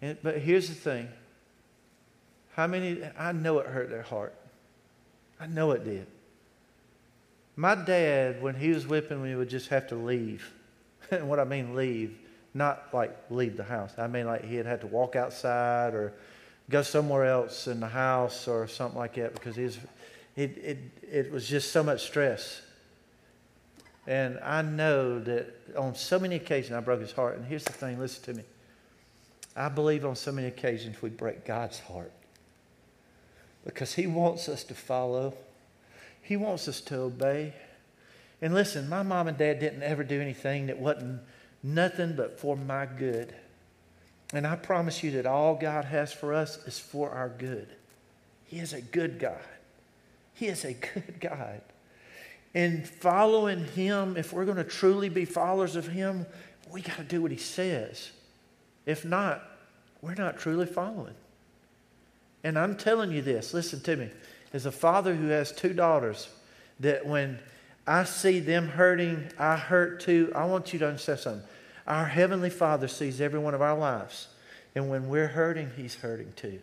[0.00, 1.08] And, but here's the thing
[2.54, 4.36] how many, I know it hurt their heart.
[5.40, 6.06] I know it did.
[7.56, 10.52] My dad, when he was whipping me, would just have to leave.
[11.10, 12.18] And what I mean leave,
[12.54, 13.92] not like leave the house.
[13.98, 16.12] I mean like he had have to walk outside or
[16.68, 19.78] go somewhere else in the house or something like that because he was,
[20.36, 22.62] it, it, it was just so much stress.
[24.06, 27.36] And I know that on so many occasions I broke his heart.
[27.36, 28.44] And here's the thing listen to me.
[29.56, 32.12] I believe on so many occasions we break God's heart
[33.64, 35.34] because he wants us to follow,
[36.22, 37.52] he wants us to obey.
[38.42, 41.20] And listen, my mom and dad didn't ever do anything that wasn't
[41.62, 43.34] nothing but for my good.
[44.32, 47.68] And I promise you that all God has for us is for our good.
[48.46, 49.38] He is a good God.
[50.34, 51.60] He is a good God.
[52.54, 56.26] And following Him, if we're going to truly be followers of Him,
[56.70, 58.10] we got to do what He says.
[58.86, 59.42] If not,
[60.00, 61.14] we're not truly following.
[62.42, 64.10] And I'm telling you this listen to me.
[64.52, 66.28] As a father who has two daughters,
[66.80, 67.38] that when
[67.86, 70.32] I see them hurting, I hurt too.
[70.34, 71.48] I want you to understand something.
[71.86, 74.28] Our Heavenly Father sees every one of our lives.
[74.74, 76.60] And when we're hurting, He's hurting too.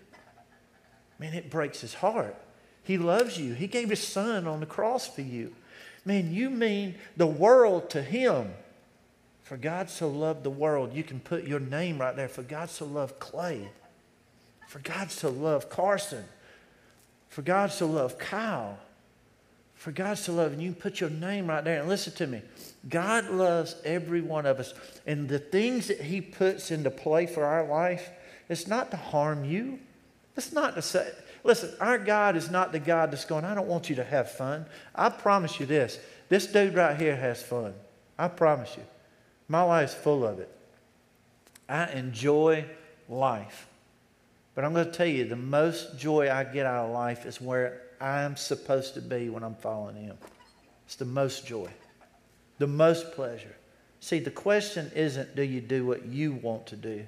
[1.20, 2.36] Man, it breaks His heart.
[2.84, 3.54] He loves you.
[3.54, 5.54] He gave His Son on the cross for you.
[6.06, 8.54] Man, you mean the world to Him.
[9.44, 12.28] For God so loved the world, you can put your name right there.
[12.28, 13.70] For God so loved Clay.
[14.68, 16.26] For God so loved Carson.
[17.30, 18.78] For God so loved Kyle.
[19.78, 22.42] For God so loved, and you put your name right there and listen to me.
[22.90, 24.74] God loves every one of us.
[25.06, 28.10] And the things that He puts into play for our life,
[28.50, 29.80] it's not to harm you.
[30.36, 31.12] It's not to say,
[31.44, 34.32] listen, our God is not the God that's going, I don't want you to have
[34.32, 34.66] fun.
[34.96, 37.74] I promise you this this dude right here has fun.
[38.18, 38.84] I promise you.
[39.48, 40.50] My life's full of it.
[41.70, 42.66] I enjoy
[43.08, 43.68] life.
[44.56, 47.40] But I'm going to tell you, the most joy I get out of life is
[47.40, 50.18] where I'm supposed to be when I'm following Him.
[50.86, 51.70] It's the most joy
[52.58, 53.56] the most pleasure.
[54.00, 57.06] See, the question isn't do you do what you want to do,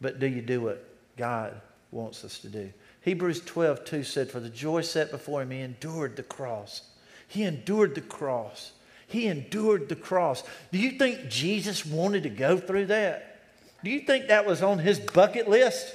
[0.00, 0.84] but do you do what
[1.16, 2.72] God wants us to do?
[3.02, 6.82] Hebrews 12, 2 said, For the joy set before him, he endured the cross.
[7.26, 8.72] He endured the cross.
[9.06, 10.42] He endured the cross.
[10.70, 13.40] Do you think Jesus wanted to go through that?
[13.82, 15.94] Do you think that was on his bucket list?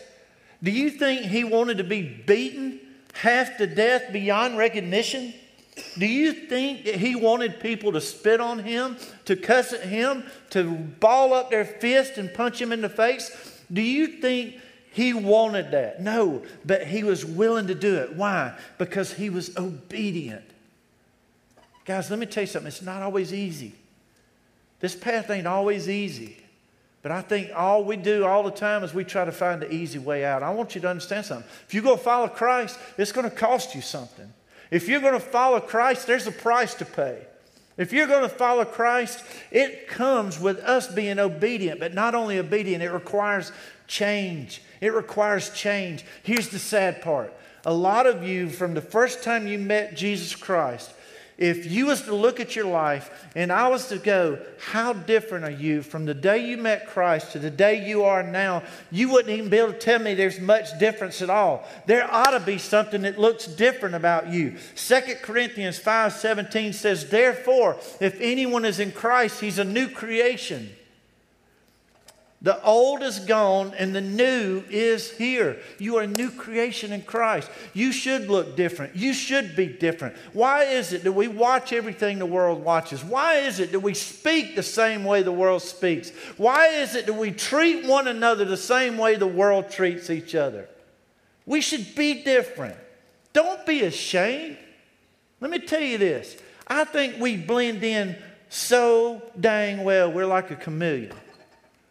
[0.62, 2.80] Do you think he wanted to be beaten
[3.20, 5.34] half to death beyond recognition?
[5.98, 10.24] Do you think that he wanted people to spit on him, to cuss at him,
[10.52, 13.32] to ball up their fist and punch him in the face?
[13.72, 14.56] Do you think
[14.92, 16.02] he wanted that?
[16.02, 18.16] No, but he was willing to do it.
[18.16, 18.58] Why?
[18.78, 20.44] Because he was obedient.
[21.86, 22.68] Guys, let me tell you something.
[22.68, 23.74] It's not always easy.
[24.80, 26.38] This path ain't always easy.
[27.08, 29.74] But I think all we do all the time is we try to find the
[29.74, 30.44] easy way out.
[30.44, 31.50] I want you to understand something.
[31.66, 34.30] If you go follow Christ, it's going to cost you something.
[34.72, 37.22] If you're going to follow Christ, there's a price to pay.
[37.78, 42.40] If you're going to follow Christ, it comes with us being obedient, but not only
[42.40, 43.54] obedient, it requires
[43.88, 44.62] change.
[44.82, 46.04] It requires change.
[46.24, 47.34] Here's the sad part.
[47.66, 50.92] A lot of you, from the first time you met Jesus Christ,
[51.38, 55.46] if you was to look at your life and I was to go, how different
[55.46, 59.10] are you from the day you met Christ to the day you are now, you
[59.10, 61.68] wouldn't even be able to tell me there's much difference at all.
[61.86, 64.56] There ought to be something that looks different about you.
[64.76, 70.77] 2 Corinthians 5:17 says, "Therefore, if anyone is in Christ, he's a new creation."
[72.42, 75.58] The old is gone and the new is here.
[75.80, 77.50] You are a new creation in Christ.
[77.74, 78.96] You should look different.
[78.96, 80.16] You should be different.
[80.34, 83.04] Why is it that we watch everything the world watches?
[83.04, 86.12] Why is it that we speak the same way the world speaks?
[86.38, 90.36] Why is it that we treat one another the same way the world treats each
[90.36, 90.70] other?
[91.48, 92.78] We should be different.
[93.34, 94.58] Don't be ashamed.
[95.42, 98.16] Let me tell you this I think we blend in
[98.50, 100.12] so dang well.
[100.12, 101.14] We're like a chameleon.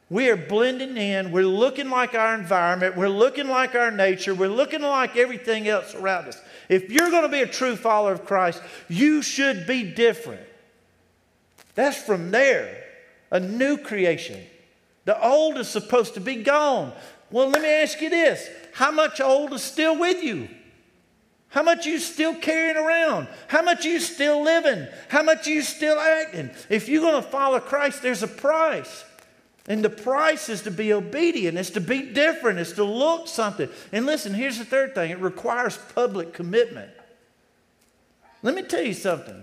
[0.09, 1.33] We are blending in.
[1.33, 2.97] We're looking like our environment.
[2.97, 4.35] We're looking like our nature.
[4.35, 6.41] We're looking like everything else around us.
[6.69, 10.43] If you're going to be a true follower of Christ, you should be different.
[11.75, 12.85] That's from there,
[13.31, 14.43] a new creation.
[15.07, 16.93] The old is supposed to be gone.
[17.31, 20.49] Well, let me ask you this how much old is still with you?
[21.49, 23.29] How much you still carrying around?
[23.49, 24.87] How much you still living?
[25.09, 26.51] How much you still acting?
[26.69, 29.05] If you're going to follow Christ, there's a price.
[29.69, 33.69] And the price is to be obedient, it's to be different, it's to look something.
[33.93, 36.91] And listen, here's the third thing it requires public commitment.
[38.43, 39.43] Let me tell you something.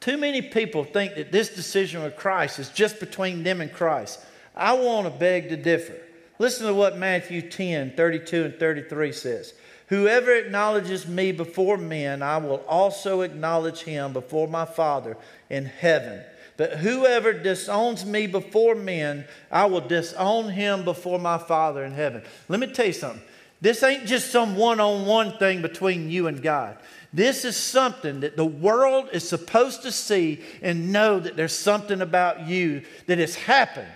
[0.00, 4.20] Too many people think that this decision with Christ is just between them and Christ.
[4.56, 5.96] I want to beg to differ.
[6.38, 9.54] Listen to what Matthew 10 32 and 33 says.
[9.88, 15.18] Whoever acknowledges me before men, I will also acknowledge him before my Father
[15.50, 16.22] in heaven.
[16.62, 22.22] But whoever disowns me before men, I will disown him before my Father in heaven.
[22.48, 23.20] Let me tell you something.
[23.60, 26.78] This ain't just some one on one thing between you and God.
[27.12, 32.00] This is something that the world is supposed to see and know that there's something
[32.00, 33.90] about you that has happened.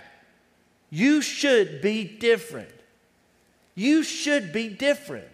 [0.91, 2.75] You should be different.
[3.77, 5.29] You should be different.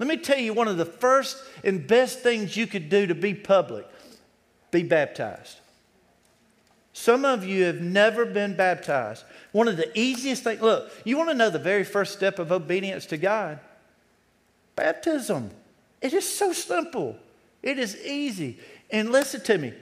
[0.00, 3.14] Let me tell you one of the first and best things you could do to
[3.14, 3.86] be public
[4.72, 5.60] be baptized.
[6.92, 9.24] Some of you have never been baptized.
[9.52, 12.52] One of the easiest things, look, you want to know the very first step of
[12.52, 13.58] obedience to God?
[14.76, 15.50] Baptism.
[16.00, 17.16] It is so simple,
[17.62, 18.58] it is easy.
[18.90, 19.72] And listen to me.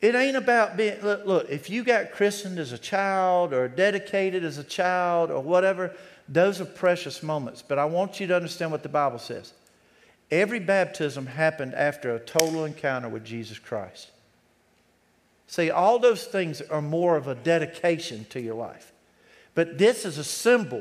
[0.00, 4.44] It ain't about being, look, look, if you got christened as a child or dedicated
[4.44, 5.94] as a child or whatever,
[6.28, 9.52] those are precious moments, but I want you to understand what the Bible says.
[10.30, 14.10] Every baptism happened after a total encounter with Jesus Christ.
[15.50, 18.92] See, all those things are more of a dedication to your life.
[19.56, 20.80] But this is a symbol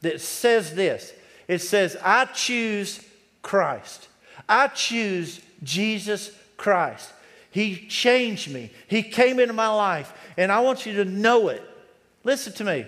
[0.00, 1.12] that says this
[1.46, 3.04] it says, I choose
[3.42, 4.08] Christ.
[4.48, 7.12] I choose Jesus Christ.
[7.50, 11.62] He changed me, He came into my life, and I want you to know it.
[12.24, 12.86] Listen to me.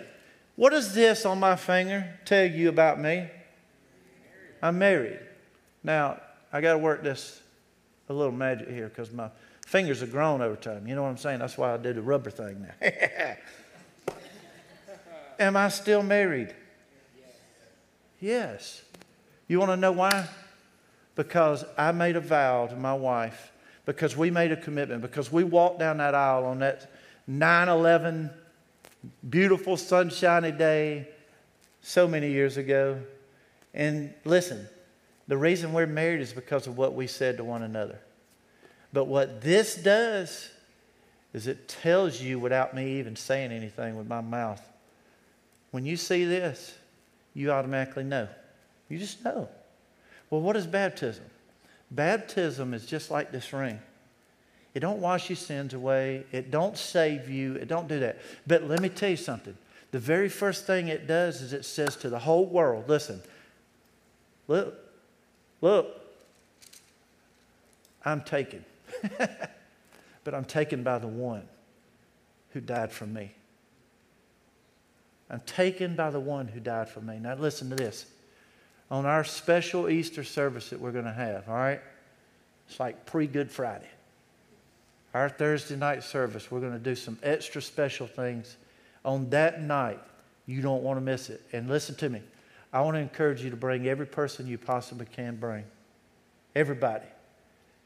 [0.57, 3.29] What does this on my finger tell you about me?
[4.63, 5.21] I'm married.
[5.85, 7.43] Now, I got to work this
[8.09, 9.29] a little magic here because my
[9.67, 10.87] fingers have grown over time.
[10.87, 11.39] You know what I'm saying?
[11.41, 12.91] That's why I did the rubber thing now.
[15.39, 16.55] Am I still married?
[18.21, 18.83] Yes.
[19.49, 20.29] You want to know why?
[21.15, 23.53] Because I made a vow to my wife,
[23.85, 26.91] because we made a commitment, because we walked down that aisle on that
[27.27, 28.31] 9 11
[29.29, 31.09] beautiful, sunshiny day
[31.81, 33.01] so many years ago.
[33.75, 34.69] And listen,
[35.29, 37.99] the reason we're married is because of what we said to one another.
[38.93, 40.51] But what this does
[41.33, 44.63] is it tells you without me even saying anything with my mouth.
[45.71, 46.75] When you see this,
[47.35, 48.29] you automatically know.
[48.89, 49.49] You just know.
[50.29, 51.25] Well, what is baptism?
[51.91, 53.79] Baptism is just like this ring.
[54.75, 56.25] It don't wash your sins away.
[56.33, 57.55] It don't save you.
[57.57, 58.19] It don't do that.
[58.47, 59.57] But let me tell you something.
[59.91, 63.21] The very first thing it does is it says to the whole world, listen,
[64.49, 64.75] look,
[65.61, 66.01] look,
[68.05, 68.65] I'm taken.
[70.25, 71.43] but I'm taken by the one
[72.51, 73.33] who died for me.
[75.31, 77.19] I'm taken by the one who died for me.
[77.19, 78.07] Now, listen to this.
[78.91, 81.81] On our special Easter service that we're going to have, all right?
[82.69, 83.89] It's like pre Good Friday
[85.15, 88.57] our Thursday night service, we're going to do some extra special things
[89.05, 90.01] on that night.
[90.47, 91.43] You don't want to miss it.
[91.53, 92.23] And listen to me.
[92.73, 95.65] I want to encourage you to bring every person you possibly can bring.
[96.55, 97.05] Everybody.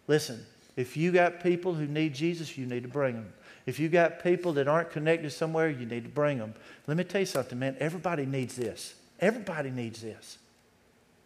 [0.06, 3.32] Listen, if you got people who need Jesus, you need to bring them.
[3.64, 6.54] If you got people that aren't connected somewhere, you need to bring them.
[6.86, 7.76] Let me tell you something, man.
[7.80, 8.94] Everybody needs this.
[9.18, 10.38] Everybody needs this.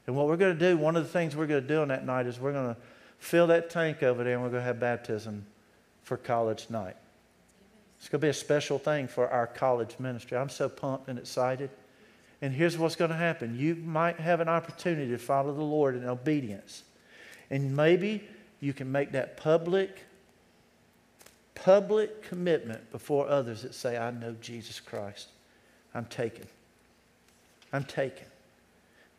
[0.06, 1.88] And what we're going to do, one of the things we're going to do on
[1.88, 2.80] that night is we're going to
[3.18, 5.44] fill that tank over there and we're going to have baptism
[6.02, 6.96] for college night.
[7.98, 10.38] It's going to be a special thing for our college ministry.
[10.38, 11.70] I'm so pumped and excited.
[12.40, 15.94] And here's what's going to happen you might have an opportunity to follow the Lord
[15.94, 16.84] in obedience.
[17.50, 18.26] And maybe
[18.60, 20.04] you can make that public,
[21.54, 25.28] public commitment before others that say, I know Jesus Christ.
[25.94, 26.46] I'm taken.
[27.72, 28.26] I'm taken.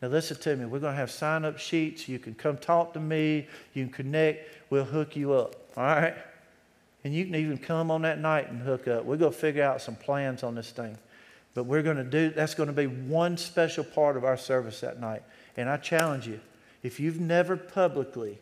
[0.00, 0.64] Now, listen to me.
[0.64, 2.08] We're going to have sign up sheets.
[2.08, 3.46] You can come talk to me.
[3.74, 4.48] You can connect.
[4.70, 5.54] We'll hook you up.
[5.76, 6.14] All right?
[7.04, 9.04] And you can even come on that night and hook up.
[9.04, 10.96] We're going to figure out some plans on this thing.
[11.54, 14.80] But we're going to do, that's going to be one special part of our service
[14.80, 15.22] that night.
[15.56, 16.40] And I challenge you,
[16.82, 18.38] if you've never publicly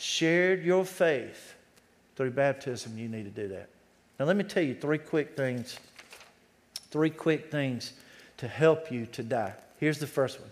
[0.00, 1.54] shared your faith
[2.16, 3.68] through baptism, you need to do that.
[4.18, 5.78] Now, let me tell you three quick things.
[6.90, 7.92] Three quick things
[8.38, 9.52] to help you to die.
[9.78, 10.50] Here's the first one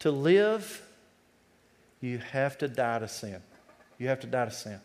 [0.00, 0.82] To live,
[2.00, 3.40] you have to die to sin.
[3.98, 4.80] You have to die to sin.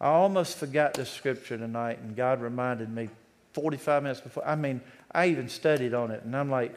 [0.00, 3.08] I almost forgot this scripture tonight, and God reminded me
[3.54, 4.46] 45 minutes before.
[4.46, 6.74] I mean, I even studied on it, and I'm like,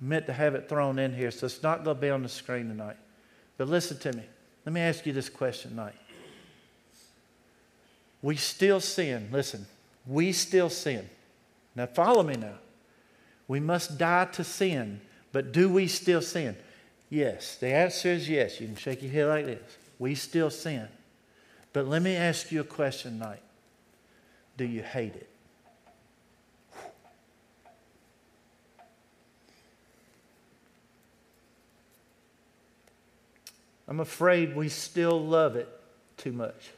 [0.00, 2.28] meant to have it thrown in here, so it's not going to be on the
[2.28, 2.96] screen tonight.
[3.56, 4.24] But listen to me.
[4.64, 5.94] Let me ask you this question tonight.
[8.22, 9.28] We still sin.
[9.30, 9.66] Listen,
[10.06, 11.08] we still sin.
[11.76, 12.58] Now, follow me now.
[13.46, 15.00] We must die to sin,
[15.32, 16.56] but do we still sin?
[17.10, 17.56] Yes.
[17.56, 18.60] The answer is yes.
[18.60, 19.76] You can shake your head like this.
[19.98, 20.88] We still sin.
[21.74, 23.42] But let me ask you a question tonight
[24.56, 25.28] Do you hate it?
[33.86, 35.68] I'm afraid we still love it
[36.16, 36.70] too much.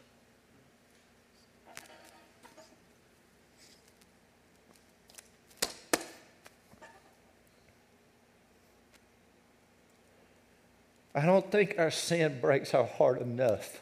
[11.14, 13.80] I don't think our sin breaks our heart enough.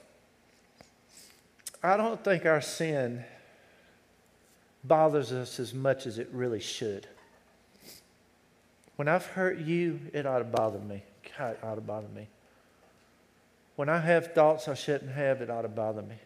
[1.83, 3.25] I don't think our sin
[4.85, 7.09] bothers us as much as it really should.
[8.97, 11.03] When I've hurt you, it ought to bother me.
[11.37, 12.29] God, it ought to bother me.
[13.77, 16.17] When I have thoughts I shouldn't have, it ought to bother me.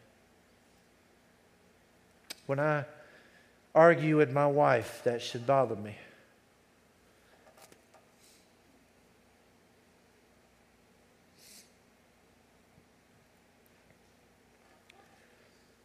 [2.46, 2.84] When I
[3.74, 5.96] argue with my wife, that should bother me.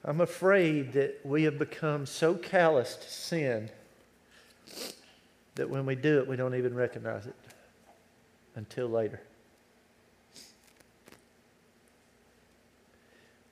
[0.06, 3.70] I'm afraid that we have become so callous to sin
[5.56, 7.36] that when we do it, we don't even recognize it
[8.56, 9.22] until later.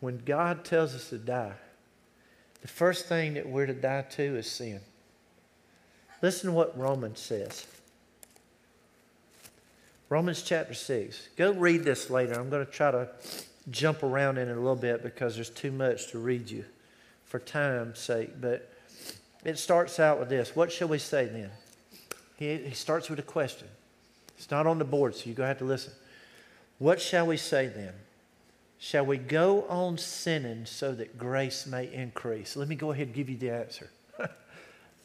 [0.01, 1.53] When God tells us to die,
[2.61, 4.81] the first thing that we're to die to is sin.
[6.21, 7.65] Listen to what Romans says.
[10.09, 11.29] Romans chapter 6.
[11.37, 12.33] Go read this later.
[12.33, 13.09] I'm going to try to
[13.69, 16.65] jump around in it a little bit because there's too much to read you
[17.25, 18.41] for time's sake.
[18.41, 18.69] But
[19.45, 21.49] it starts out with this What shall we say then?
[22.37, 23.67] He, he starts with a question.
[24.37, 25.93] It's not on the board, so you're going to have to listen.
[26.79, 27.93] What shall we say then?
[28.83, 32.55] Shall we go on sinning so that grace may increase?
[32.55, 33.91] Let me go ahead and give you the answer.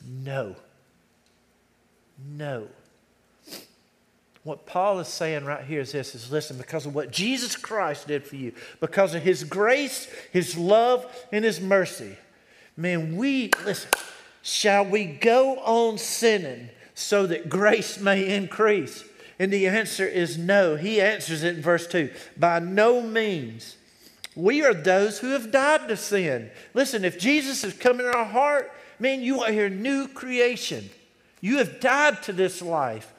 [0.02, 0.56] no.
[2.26, 2.68] No.
[4.44, 8.08] What Paul is saying right here is this is listen, because of what Jesus Christ
[8.08, 12.16] did for you, because of his grace, his love, and his mercy,
[12.78, 13.90] man, we, listen,
[14.40, 19.04] shall we go on sinning so that grace may increase?
[19.38, 20.76] And the answer is no.
[20.76, 23.76] He answers it in verse 2 by no means.
[24.34, 26.50] We are those who have died to sin.
[26.74, 30.90] Listen, if Jesus has come in our heart, man, you are a new creation.
[31.40, 33.12] You have died to this life.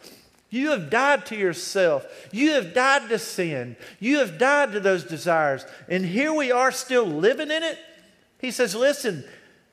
[0.49, 2.05] You have died to yourself.
[2.31, 3.75] You have died to sin.
[3.99, 5.65] You have died to those desires.
[5.89, 7.77] And here we are still living in it.
[8.39, 9.25] He says, Listen,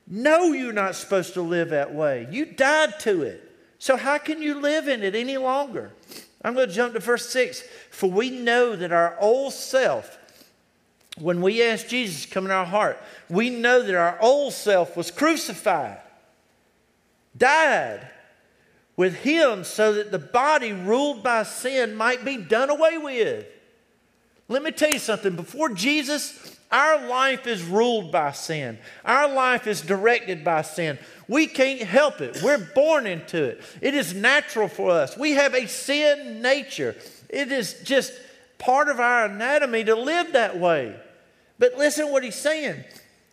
[0.06, 2.26] no, you're not supposed to live that way.
[2.30, 3.52] You died to it.
[3.78, 5.92] So how can you live in it any longer?
[6.44, 7.62] I'm going to jump to verse 6.
[7.90, 10.18] For we know that our old self,
[11.18, 14.96] when we ask Jesus to come in our heart, we know that our old self
[14.96, 15.98] was crucified,
[17.36, 18.08] died
[18.96, 23.46] with him so that the body ruled by sin might be done away with.
[24.48, 25.36] Let me tell you something.
[25.36, 28.78] Before Jesus, our life is ruled by sin.
[29.04, 30.98] Our life is directed by sin.
[31.28, 32.42] We can't help it.
[32.42, 33.62] We're born into it.
[33.80, 35.16] It is natural for us.
[35.16, 36.94] We have a sin nature.
[37.28, 38.12] It is just
[38.58, 40.94] part of our anatomy to live that way.
[41.58, 42.84] But listen what he's saying.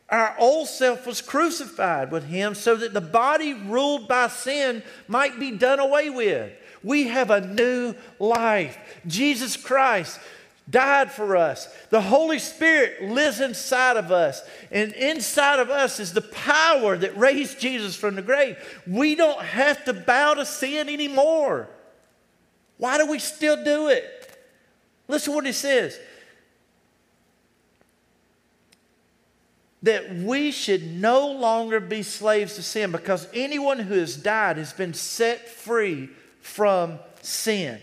[0.10, 5.40] Our old self was crucified with him so that the body ruled by sin might
[5.40, 6.52] be done away with.
[6.84, 8.78] We have a new life.
[9.08, 10.20] Jesus Christ
[10.72, 11.68] died for us.
[11.90, 14.42] The Holy Spirit lives inside of us.
[14.72, 18.58] And inside of us is the power that raised Jesus from the grave.
[18.88, 21.70] We don't have to bow to sin anymore.
[22.78, 24.08] Why do we still do it?
[25.08, 26.00] Listen what he says.
[29.84, 34.74] that we should no longer be slaves to sin because anyone who has died has
[34.74, 36.10] been set free
[36.40, 37.80] from sin.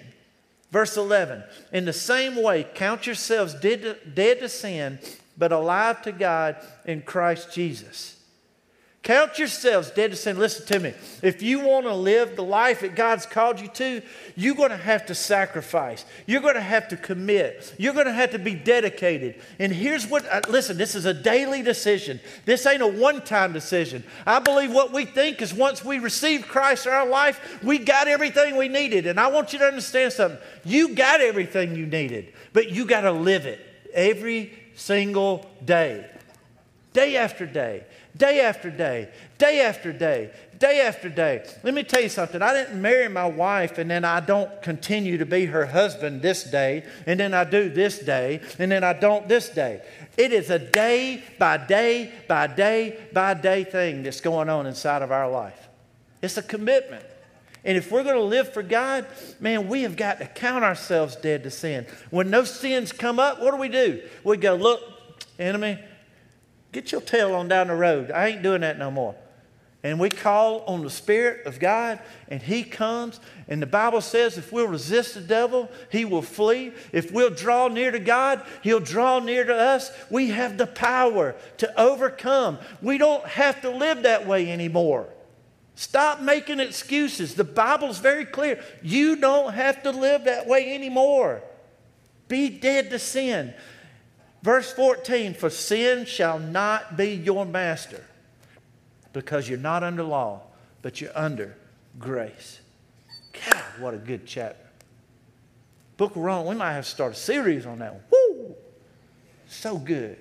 [0.70, 4.98] Verse 11, in the same way, count yourselves dead to, dead to sin,
[5.36, 8.17] but alive to God in Christ Jesus.
[9.04, 10.38] Count yourselves dead to sin.
[10.38, 10.92] Listen to me.
[11.22, 14.02] If you want to live the life that God's called you to,
[14.34, 16.04] you're going to have to sacrifice.
[16.26, 17.74] You're going to have to commit.
[17.78, 19.36] You're going to have to be dedicated.
[19.60, 22.18] And here's what uh, listen, this is a daily decision.
[22.44, 24.02] This ain't a one time decision.
[24.26, 28.08] I believe what we think is once we receive Christ in our life, we got
[28.08, 29.06] everything we needed.
[29.06, 30.40] And I want you to understand something.
[30.64, 36.04] You got everything you needed, but you got to live it every single day,
[36.92, 37.84] day after day
[38.18, 39.08] day after day,
[39.38, 41.44] day after day, day after day.
[41.62, 42.42] Let me tell you something.
[42.42, 46.44] I didn't marry my wife and then I don't continue to be her husband this
[46.44, 49.82] day, and then I do this day, and then I don't this day.
[50.16, 55.02] It is a day by day by day by day thing that's going on inside
[55.02, 55.68] of our life.
[56.20, 57.04] It's a commitment.
[57.64, 59.06] And if we're going to live for God,
[59.40, 61.86] man, we have got to count ourselves dead to sin.
[62.10, 64.02] When those sins come up, what do we do?
[64.24, 64.80] We go, look,
[65.38, 65.78] enemy,
[66.72, 68.10] Get your tail on down the road.
[68.10, 69.14] I ain't doing that no more.
[69.84, 73.20] And we call on the Spirit of God, and He comes.
[73.46, 76.72] And the Bible says if we'll resist the devil, He will flee.
[76.92, 79.92] If we'll draw near to God, He'll draw near to us.
[80.10, 82.58] We have the power to overcome.
[82.82, 85.08] We don't have to live that way anymore.
[85.76, 87.36] Stop making excuses.
[87.36, 88.60] The Bible's very clear.
[88.82, 91.40] You don't have to live that way anymore.
[92.26, 93.54] Be dead to sin.
[94.42, 98.04] Verse 14 For sin shall not be your master
[99.12, 100.42] because you're not under law,
[100.82, 101.56] but you're under
[101.98, 102.60] grace.
[103.32, 104.64] God, what a good chapter.
[105.96, 108.02] Book of Romans, we might have to start a series on that one.
[108.10, 108.54] Woo!
[109.48, 110.16] So good.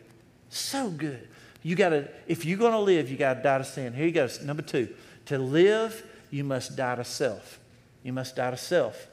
[0.49, 1.27] So good.
[1.61, 3.93] You gotta, if you're gonna live, you gotta die to sin.
[3.93, 4.27] Here you go.
[4.43, 4.89] Number two.
[5.25, 7.59] To live, you must die to self.
[8.01, 9.07] You must die to self.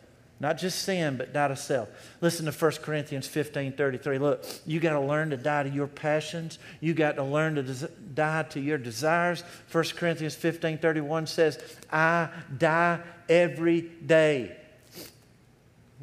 [0.44, 1.88] Not just sin, but die to self.
[2.20, 4.18] Listen to 1 Corinthians 15 33.
[4.18, 6.58] Look, you got to learn to die to your passions.
[6.82, 9.42] You got to learn to des- die to your desires.
[9.72, 11.58] 1 Corinthians 15 31 says,
[11.90, 12.28] I
[12.58, 14.54] die every day.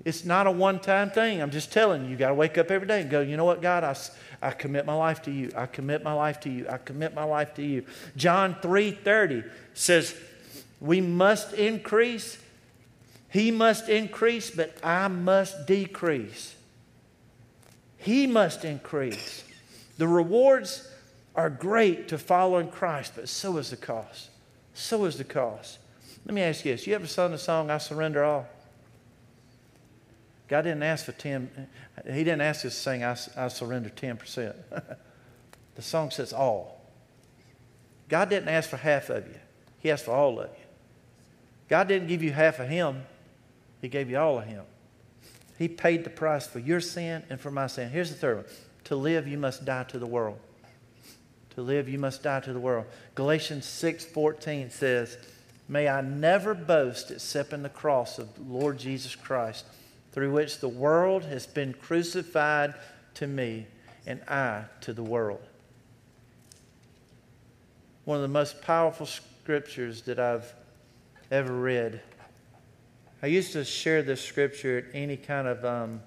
[0.06, 1.40] It's not a one time thing.
[1.40, 3.46] I'm just telling you, you got to wake up every day and go, you know
[3.46, 3.96] what, God, I,
[4.42, 5.52] I commit my life to you.
[5.56, 6.68] I commit my life to you.
[6.68, 7.86] I commit my life to you.
[8.18, 9.44] John 3 30
[9.76, 10.16] says,
[10.80, 12.40] we must increase
[13.32, 16.54] he must increase, but I must decrease.
[17.98, 19.46] He must increase.
[19.98, 20.90] The rewards
[21.34, 24.30] are great to following Christ, but so is the cost.
[24.74, 25.80] So is the cost.
[26.26, 26.86] Let me ask you this.
[26.86, 28.48] You ever sung the song, I Surrender All?
[30.50, 31.70] God didn't ask for 10,
[32.08, 34.54] He didn't ask us to sing, I, I surrender 10%.
[35.76, 36.82] the song says all.
[38.10, 39.40] God didn't ask for half of you,
[39.80, 40.66] He asked for all of you.
[41.70, 43.04] God didn't give you half of Him,
[43.82, 44.64] he gave you all of Him.
[45.58, 47.90] He paid the price for your sin and for my sin.
[47.90, 48.46] Here's the third one
[48.86, 50.40] to live, you must die to the world.
[51.52, 52.86] To live, you must die to the world.
[53.14, 55.18] Galatians 6:14 says,
[55.68, 59.66] "May I never boast except in the cross of the Lord Jesus Christ,
[60.12, 62.74] through which the world has been crucified
[63.16, 63.68] to me
[64.06, 65.42] and I to the world."
[68.06, 70.54] One of the most powerful scriptures that I've
[71.30, 72.02] ever read
[73.24, 76.02] I used to share this scripture at any kind of um,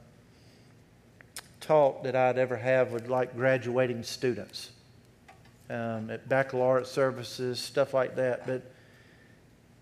[1.61, 4.71] talk that I'd ever have with like graduating students
[5.71, 8.49] um, at baccalaureate services, stuff like that.
[8.49, 8.69] But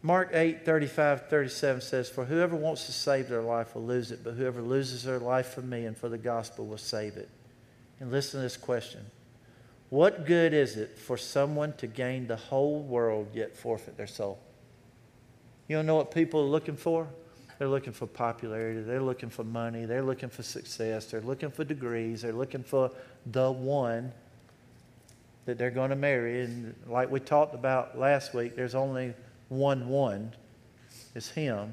[0.03, 4.22] Mark 8, 35, 37 says, For whoever wants to save their life will lose it,
[4.22, 7.30] but whoever loses their life for me and for the gospel will save it.
[7.99, 9.07] And listen to this question
[9.89, 14.39] What good is it for someone to gain the whole world yet forfeit their soul?
[15.66, 17.09] You don't know what people are looking for?
[17.62, 18.80] They're looking for popularity.
[18.80, 19.84] They're looking for money.
[19.84, 21.06] They're looking for success.
[21.06, 22.22] They're looking for degrees.
[22.22, 22.90] They're looking for
[23.24, 24.10] the one
[25.46, 26.40] that they're going to marry.
[26.40, 29.14] And like we talked about last week, there's only
[29.48, 30.32] one one.
[31.14, 31.72] It's Him.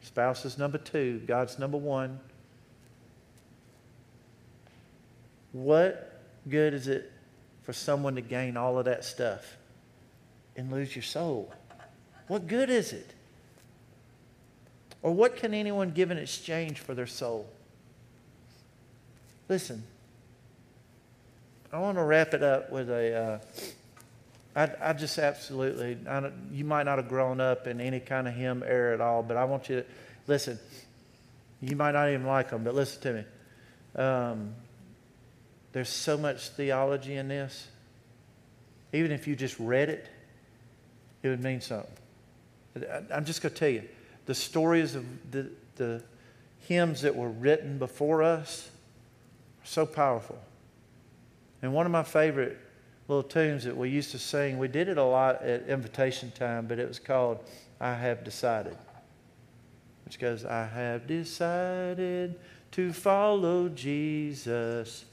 [0.00, 1.20] Spouse is number two.
[1.26, 2.18] God's number one.
[5.52, 7.12] What good is it
[7.64, 9.58] for someone to gain all of that stuff
[10.56, 11.52] and lose your soul?
[12.28, 13.12] What good is it?
[15.02, 17.48] Or what can anyone give in exchange for their soul?
[19.48, 19.82] Listen,
[21.72, 23.14] I want to wrap it up with a.
[23.14, 23.38] Uh,
[24.54, 28.34] I, I just absolutely, I you might not have grown up in any kind of
[28.34, 29.86] hymn era at all, but I want you to
[30.26, 30.58] listen.
[31.60, 33.24] You might not even like them, but listen to me.
[34.04, 34.54] Um,
[35.72, 37.68] there's so much theology in this.
[38.92, 40.06] Even if you just read it,
[41.22, 41.90] it would mean something.
[43.10, 43.88] I'm just going to tell you
[44.26, 46.02] the stories of the, the
[46.60, 48.68] hymns that were written before us
[49.62, 50.38] are so powerful.
[51.60, 52.58] And one of my favorite
[53.08, 56.66] little tunes that we used to sing, we did it a lot at invitation time,
[56.66, 57.38] but it was called
[57.80, 58.76] I Have Decided,
[60.04, 62.38] which goes, I have decided
[62.72, 65.04] to follow Jesus.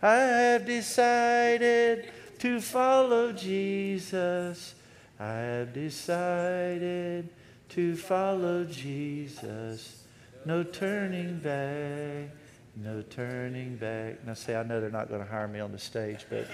[0.00, 4.74] I have decided to follow Jesus.
[5.20, 7.28] I have decided
[7.74, 10.04] to follow Jesus.
[10.44, 12.28] No turning back,
[12.76, 14.26] no turning back.
[14.26, 16.46] Now, see, I know they're not going to hire me on the stage, but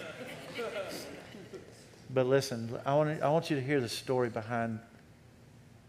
[2.10, 4.78] but listen, I want I want you to hear the story behind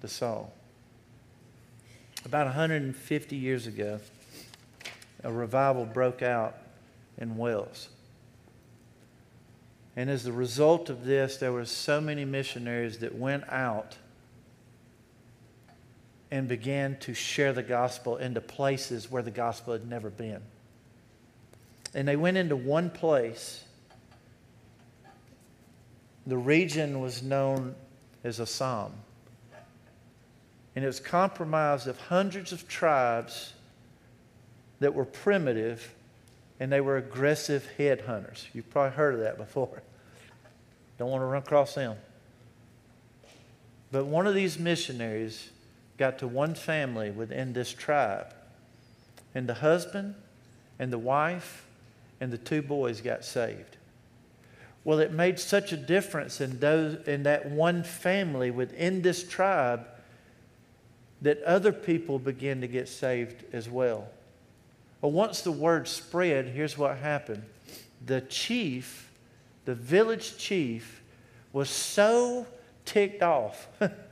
[0.02, 0.50] the song.
[2.26, 4.00] About 150 years ago,
[5.24, 6.58] a revival broke out
[7.18, 7.90] in Wales.
[9.96, 13.98] And as a result of this, there were so many missionaries that went out
[16.32, 20.42] and began to share the gospel into places where the gospel had never been.
[21.94, 23.64] And they went into one place.
[26.28, 27.76] The region was known
[28.24, 28.92] as Assam.
[30.76, 33.54] And it was comprised of hundreds of tribes
[34.80, 35.96] that were primitive
[36.60, 38.46] and they were aggressive headhunters.
[38.54, 39.82] You've probably heard of that before.
[40.98, 41.96] Don't want to run across them.
[43.92, 45.50] But one of these missionaries
[46.00, 48.34] got to one family within this tribe,
[49.36, 50.16] and the husband
[50.80, 51.66] and the wife
[52.22, 53.76] and the two boys got saved.
[54.86, 59.86] Well, it made such a difference in, those, in that one family within this tribe
[61.22, 64.08] that other people began to get saved as well.
[65.02, 67.44] Well, once the word spread, here's what happened.
[68.06, 69.12] The chief,
[69.66, 71.02] the village chief,
[71.52, 72.48] was so
[72.86, 73.68] ticked off.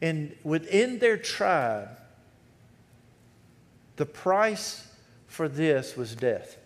[0.00, 1.88] and within their tribe,
[3.96, 4.86] the price
[5.26, 6.56] for this was death.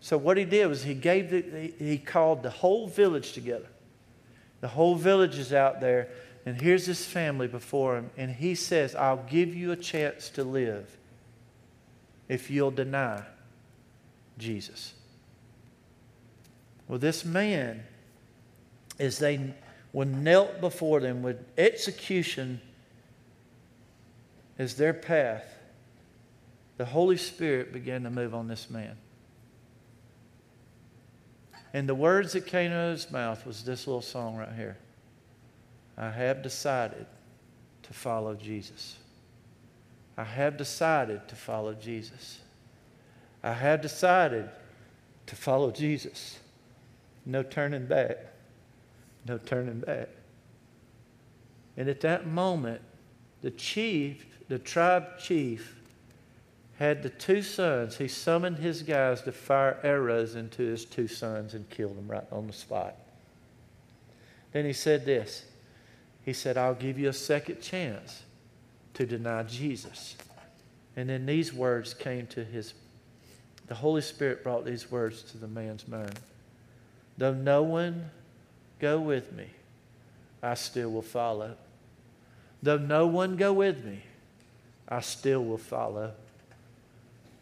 [0.00, 3.68] So what he did was he gave the, he called the whole village together.
[4.60, 6.08] The whole village is out there,
[6.44, 10.44] and here's this family before him, and he says, I'll give you a chance to
[10.44, 10.96] live
[12.28, 13.22] if you'll deny
[14.36, 14.94] Jesus.
[16.88, 17.84] Well, this man,
[18.98, 19.54] as they
[19.94, 22.60] were knelt before them with execution
[24.58, 25.46] as their path,
[26.76, 28.96] the Holy Spirit began to move on this man.
[31.72, 34.76] And the words that came out of his mouth was this little song right here
[35.96, 37.06] I have decided
[37.84, 38.96] to follow Jesus.
[40.16, 42.40] I have decided to follow Jesus.
[43.44, 44.50] I have decided
[45.26, 46.40] to follow Jesus.
[47.24, 48.18] No turning back.
[49.26, 50.08] No turning back.
[51.76, 52.80] And at that moment,
[53.42, 55.76] the chief, the tribe chief,
[56.78, 57.96] had the two sons.
[57.96, 62.26] He summoned his guys to fire arrows into his two sons and killed them right
[62.32, 62.96] on the spot.
[64.52, 65.44] Then he said this
[66.24, 68.22] He said, I'll give you a second chance
[68.94, 70.16] to deny Jesus.
[70.96, 72.74] And then these words came to his,
[73.66, 76.18] the Holy Spirit brought these words to the man's mind.
[77.18, 78.10] Though no one
[78.84, 79.46] go with me,
[80.42, 81.56] I still will follow.
[82.62, 84.02] Though no one go with me,
[84.86, 86.12] I still will follow.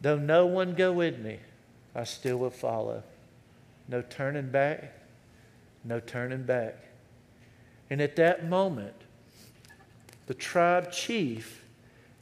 [0.01, 1.41] Though no one go with me,
[1.97, 3.03] I still will follow.
[3.89, 4.93] No turning back,
[5.83, 6.77] no turning back.
[7.91, 8.95] And at that moment,
[10.27, 11.65] the tribe chief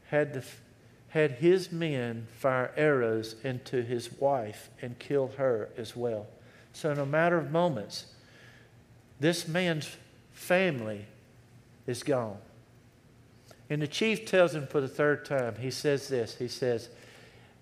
[0.06, 0.44] had, the,
[1.10, 6.26] had his men fire arrows into his wife and kill her as well.
[6.72, 8.06] So, in a matter of moments,
[9.20, 9.88] this man's
[10.32, 11.04] family
[11.86, 12.38] is gone.
[13.68, 16.88] And the chief tells him for the third time, he says this He says,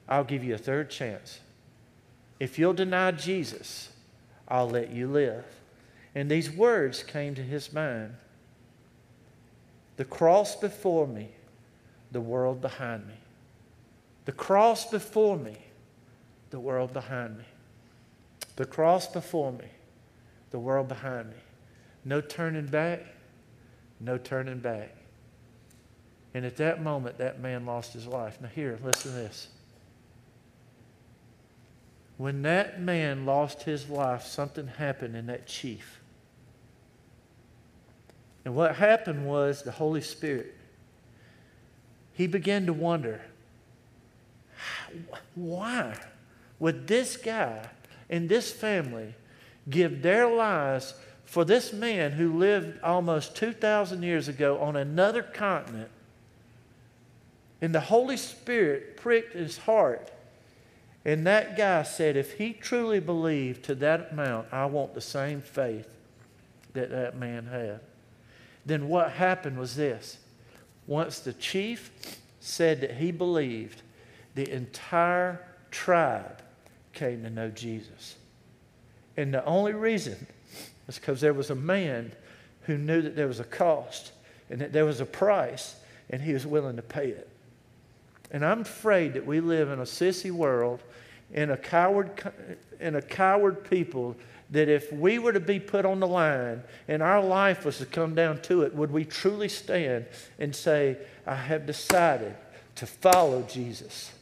[0.09, 1.41] I'll give you a third chance.
[2.41, 3.91] If you'll deny Jesus,
[4.47, 5.45] I'll let you live.
[6.15, 8.15] And these words came to his mind
[9.97, 11.29] The cross before me,
[12.13, 13.15] the world behind me.
[14.25, 15.57] The cross before me,
[16.51, 17.45] the world behind me.
[18.57, 19.67] The cross before me,
[20.51, 21.37] the world behind me.
[22.09, 23.05] No turning back,
[24.01, 24.97] no turning back.
[26.33, 28.39] And at that moment, that man lost his life.
[28.41, 29.49] Now, here, listen to this.
[32.17, 36.01] When that man lost his life, something happened in that chief.
[38.47, 40.55] And what happened was the Holy Spirit,
[42.15, 43.21] he began to wonder
[45.35, 45.95] why
[46.59, 47.69] would this guy
[48.09, 49.15] and this family
[49.69, 50.95] give their lives
[51.29, 55.91] for this man who lived almost 2,000 years ago on another continent?
[57.61, 60.11] And the Holy Spirit pricked his heart
[61.09, 65.41] and that guy said, if he truly believed to that amount, I want the same
[65.41, 65.89] faith
[66.75, 67.81] that that man had.
[68.67, 70.19] Then what happened was this.
[70.87, 73.81] Once the chief said that he believed,
[74.35, 76.43] the entire tribe
[76.93, 78.17] came to know Jesus.
[79.17, 80.27] And the only reason
[80.89, 82.13] is because there was a man
[82.63, 84.13] who knew that there was a cost
[84.51, 85.77] and that there was a price,
[86.11, 87.29] and he was willing to pay it.
[88.31, 90.83] And I'm afraid that we live in a sissy world,
[91.33, 92.33] in a coward,
[92.81, 94.17] in a coward people,
[94.51, 97.87] that if we were to be put on the line and our life was to
[97.87, 100.07] come down to it, would we truly stand
[100.39, 102.35] and say, I have decided
[102.77, 104.13] to follow Jesus?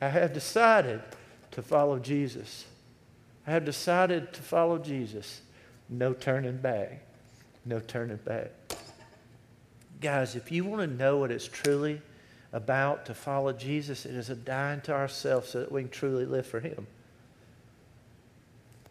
[0.00, 1.00] I have decided
[1.52, 2.64] to follow Jesus.
[3.46, 5.40] I have decided to follow Jesus.
[5.88, 7.00] No turning back.
[7.64, 8.50] No turning back.
[10.00, 12.00] Guys, if you want to know what it's truly
[12.52, 16.24] about to follow Jesus, it is a dying to ourselves so that we can truly
[16.24, 16.86] live for Him.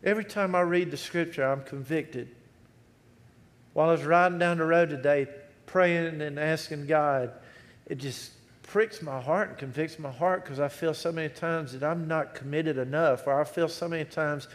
[0.03, 2.35] Every time I read the scripture, I'm convicted.
[3.73, 5.27] While I was riding down the road today,
[5.65, 7.31] praying and asking God,
[7.85, 8.31] it just
[8.63, 12.07] pricks my heart and convicts my heart because I feel so many times that I'm
[12.07, 14.47] not committed enough, or I feel so many times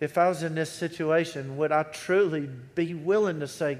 [0.00, 3.78] if I was in this situation, would I truly be willing to say,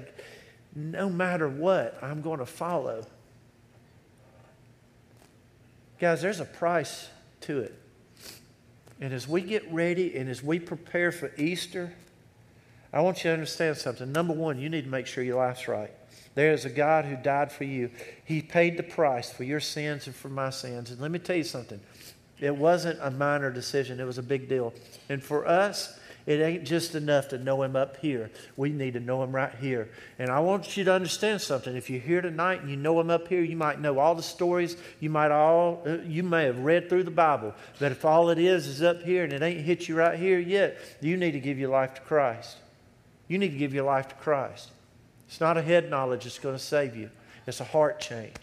[0.75, 3.05] no matter what, I'm going to follow?
[5.99, 7.09] Guys, there's a price
[7.41, 7.77] to it.
[8.99, 11.91] And as we get ready and as we prepare for Easter,
[12.93, 14.11] I want you to understand something.
[14.11, 15.91] Number one, you need to make sure your life's right.
[16.35, 17.89] There is a God who died for you.
[18.23, 20.91] He paid the price for your sins and for my sins.
[20.91, 21.79] And let me tell you something.
[22.39, 24.73] It wasn't a minor decision, it was a big deal.
[25.09, 28.29] And for us, it ain't just enough to know him up here.
[28.55, 29.89] We need to know him right here.
[30.19, 31.75] And I want you to understand something.
[31.75, 34.21] If you're here tonight and you know him up here, you might know all the
[34.21, 34.77] stories.
[34.99, 37.55] You might all uh, you may have read through the Bible.
[37.79, 40.39] But if all it is is up here and it ain't hit you right here
[40.39, 42.57] yet, you need to give your life to Christ.
[43.27, 44.69] You need to give your life to Christ.
[45.27, 47.09] It's not a head knowledge that's going to save you.
[47.47, 48.37] It's a heart change.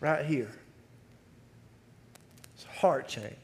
[0.00, 0.50] Right here.
[2.54, 3.34] It's a heart change.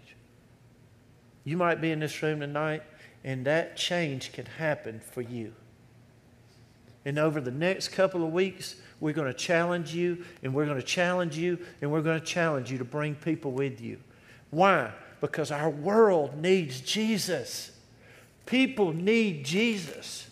[1.45, 2.83] You might be in this room tonight
[3.27, 5.53] and that change can happen for you.
[7.05, 10.81] And over the next couple of weeks, we're going to challenge you, and we're going
[10.81, 13.99] to challenge you, and we're going to challenge you to bring people with you.
[14.51, 14.93] Why?
[15.21, 17.73] Because our world needs Jesus.
[18.47, 20.31] People need Jesus.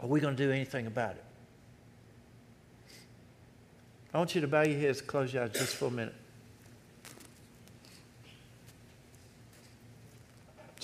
[0.00, 1.24] Are we going to do anything about it?
[4.12, 6.14] I want you to bow your heads, close your eyes just for a minute.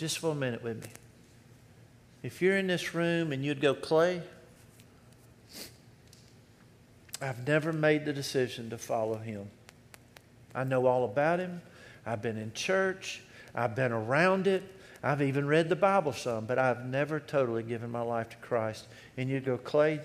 [0.01, 0.91] Just for a minute with me.
[2.23, 4.23] If you're in this room and you'd go, Clay,
[7.21, 9.51] I've never made the decision to follow him.
[10.55, 11.61] I know all about him.
[12.07, 13.21] I've been in church.
[13.55, 14.63] I've been around it.
[15.03, 18.87] I've even read the Bible some, but I've never totally given my life to Christ.
[19.19, 20.01] And you'd go, Clay,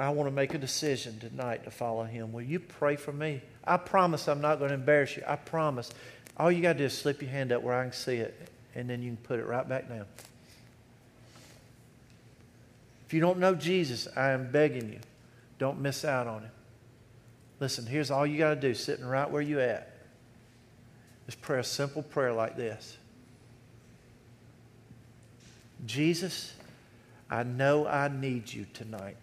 [0.00, 2.32] I want to make a decision tonight to follow him.
[2.32, 3.40] Will you pray for me?
[3.64, 5.22] I promise I'm not going to embarrass you.
[5.26, 5.92] I promise.
[6.38, 8.48] All you got to do is slip your hand up where I can see it,
[8.74, 10.06] and then you can put it right back down.
[13.06, 14.98] If you don't know Jesus, I am begging you,
[15.58, 16.50] don't miss out on him.
[17.60, 19.92] Listen, here's all you got to do, sitting right where you at.
[21.26, 22.98] Just pray a simple prayer like this.
[25.86, 26.52] Jesus,
[27.30, 29.16] I know I need you tonight.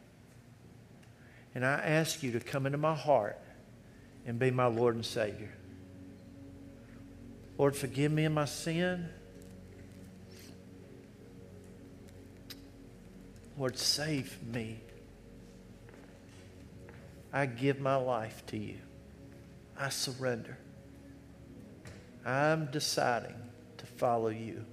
[1.56, 3.38] And I ask you to come into my heart
[4.26, 5.52] and be my Lord and Savior.
[7.58, 9.10] Lord, forgive me of my sin.
[13.58, 14.80] Lord, save me.
[17.32, 18.78] I give my life to you.
[19.78, 20.58] I surrender.
[22.26, 23.36] I'm deciding
[23.78, 24.66] to follow you.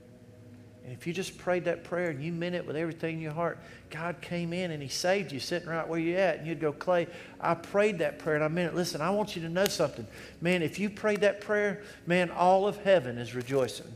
[0.91, 3.31] And if you just prayed that prayer and you meant it with everything in your
[3.31, 3.61] heart,
[3.91, 6.39] God came in and He saved you sitting right where you're at.
[6.39, 7.07] And you'd go, Clay,
[7.41, 8.75] I prayed that prayer and I meant it.
[8.75, 10.05] Listen, I want you to know something.
[10.41, 13.87] Man, if you prayed that prayer, man, all of heaven is rejoicing.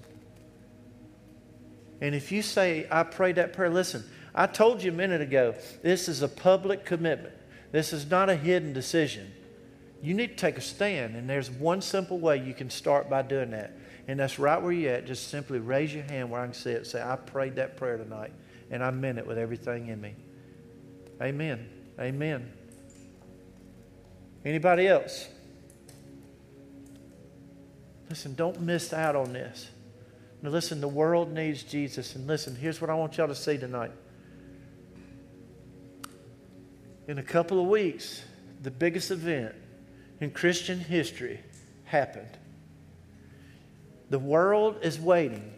[2.00, 5.56] And if you say, I prayed that prayer, listen, I told you a minute ago,
[5.82, 7.34] this is a public commitment.
[7.72, 9.32] This is not a hidden decision.
[10.00, 13.22] You need to take a stand, and there's one simple way you can start by
[13.22, 13.72] doing that.
[14.06, 15.06] And that's right where you're at.
[15.06, 16.86] Just simply raise your hand where I can see it.
[16.86, 18.32] Say, I prayed that prayer tonight,
[18.70, 20.14] and I meant it with everything in me.
[21.22, 21.68] Amen.
[21.98, 22.52] Amen.
[24.44, 25.28] Anybody else?
[28.10, 29.70] Listen, don't miss out on this.
[30.42, 32.14] Now, listen, the world needs Jesus.
[32.14, 33.92] And listen, here's what I want y'all to see tonight.
[37.08, 38.22] In a couple of weeks,
[38.62, 39.54] the biggest event
[40.20, 41.40] in Christian history
[41.84, 42.38] happened.
[44.10, 45.52] The world is waiting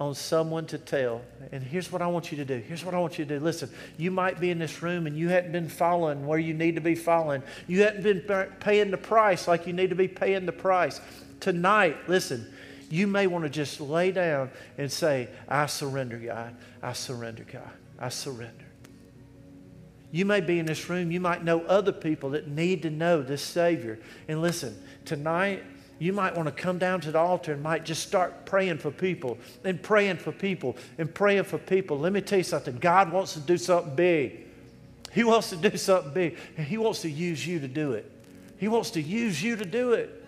[0.00, 1.22] on someone to tell.
[1.50, 2.58] And here's what I want you to do.
[2.58, 3.44] Here's what I want you to do.
[3.44, 6.76] Listen, you might be in this room and you hadn't been following where you need
[6.76, 7.42] to be following.
[7.66, 8.20] You hadn't been
[8.60, 11.00] paying the price like you need to be paying the price.
[11.40, 12.52] Tonight, listen,
[12.90, 16.54] you may want to just lay down and say, I surrender, God.
[16.82, 17.70] I surrender, God.
[17.98, 18.64] I surrender.
[20.10, 23.20] You may be in this room, you might know other people that need to know
[23.20, 23.98] this Savior.
[24.26, 25.62] And listen, tonight,
[25.98, 28.90] you might want to come down to the altar and might just start praying for
[28.90, 31.98] people and praying for people and praying for people.
[31.98, 34.46] Let me tell you something God wants to do something big.
[35.12, 38.10] He wants to do something big, and He wants to use you to do it.
[38.58, 40.24] He wants to use you to do it.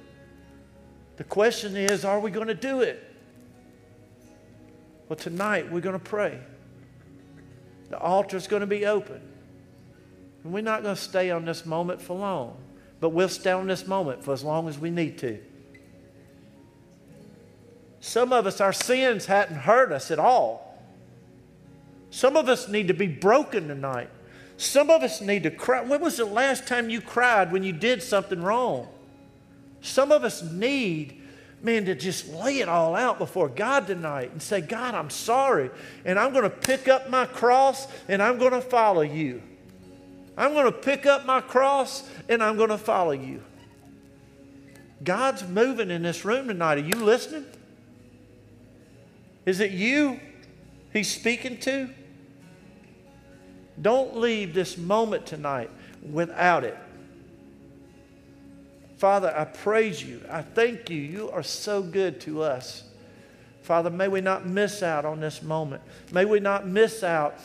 [1.17, 3.05] The question is are we going to do it?
[5.09, 6.39] Well, tonight we're going to pray.
[7.91, 9.21] The altar is going to be open.
[10.45, 12.57] And we're not going to stay on this moment for long.
[13.01, 15.39] but we'll stay on this moment for as long as we need to.
[18.01, 20.79] Some of us, our sins hadn't hurt us at all.
[22.11, 24.11] Some of us need to be broken tonight.
[24.57, 25.83] Some of us need to cry.
[25.83, 28.89] When was the last time you cried when you did something wrong?
[29.81, 31.23] Some of us need,
[31.63, 35.71] man, to just lay it all out before God tonight and say, God, I'm sorry.
[36.05, 39.43] And I'm going to pick up my cross and I'm going to follow you.
[40.37, 43.43] I'm going to pick up my cross and I'm going to follow you.
[45.03, 46.79] God's moving in this room tonight.
[46.79, 47.47] Are you listening?
[49.47, 50.21] Is it you
[50.93, 51.91] he's speaking to?
[53.81, 55.71] Don't leave this moment tonight
[56.03, 56.77] without it.
[58.99, 60.21] Father, I praise you.
[60.31, 60.99] I thank you.
[60.99, 62.85] You are so good to us.
[63.63, 65.83] Father, may we not miss out on this moment.
[66.13, 67.39] May we not miss out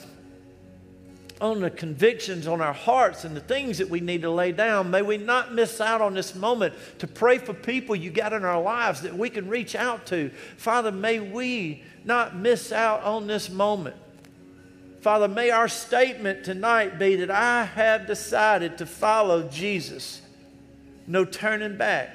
[1.41, 4.89] on the convictions on our hearts and the things that we need to lay down.
[4.89, 8.45] May we not miss out on this moment to pray for people you got in
[8.45, 10.29] our lives that we can reach out to.
[10.57, 13.95] Father, may we not miss out on this moment.
[15.01, 20.21] Father, may our statement tonight be that I have decided to follow Jesus.
[21.05, 22.09] No turning back.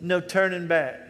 [0.00, 1.05] No turning back.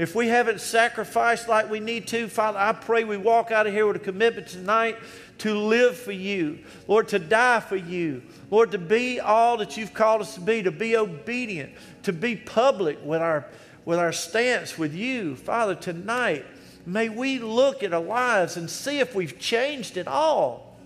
[0.00, 3.74] If we haven't sacrificed like we need to, Father, I pray we walk out of
[3.74, 4.96] here with a commitment tonight
[5.40, 9.92] to live for you, Lord, to die for you, Lord, to be all that you've
[9.92, 11.74] called us to be, to be obedient,
[12.04, 13.44] to be public with our,
[13.84, 15.36] with our stance with you.
[15.36, 16.46] Father, tonight,
[16.86, 20.78] may we look at our lives and see if we've changed at all.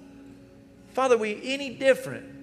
[0.92, 2.33] Father, we any different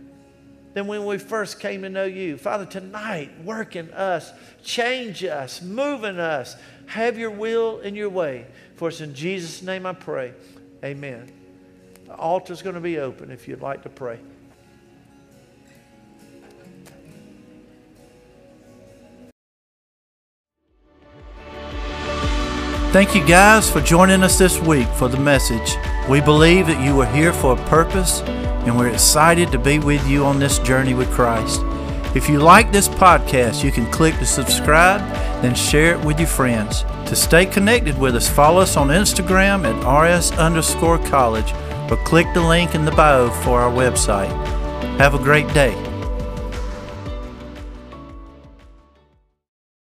[0.73, 2.37] than when we first came to know you.
[2.37, 4.31] Father, tonight, work in us,
[4.63, 6.55] change us, move in us.
[6.87, 8.47] Have your will and your way.
[8.75, 10.33] For it's in Jesus' name I pray.
[10.83, 11.31] Amen.
[12.05, 14.19] The altar's going to be open if you'd like to pray.
[22.91, 25.77] Thank you guys for joining us this week for the message.
[26.09, 28.21] We believe that you are here for a purpose
[28.65, 31.61] and we're excited to be with you on this journey with Christ.
[32.15, 35.01] If you like this podcast, you can click to subscribe,
[35.41, 36.83] then share it with your friends.
[37.07, 41.53] To stay connected with us, follow us on Instagram at rs underscore college
[41.89, 44.29] or click the link in the bio for our website.
[44.97, 45.90] Have a great day.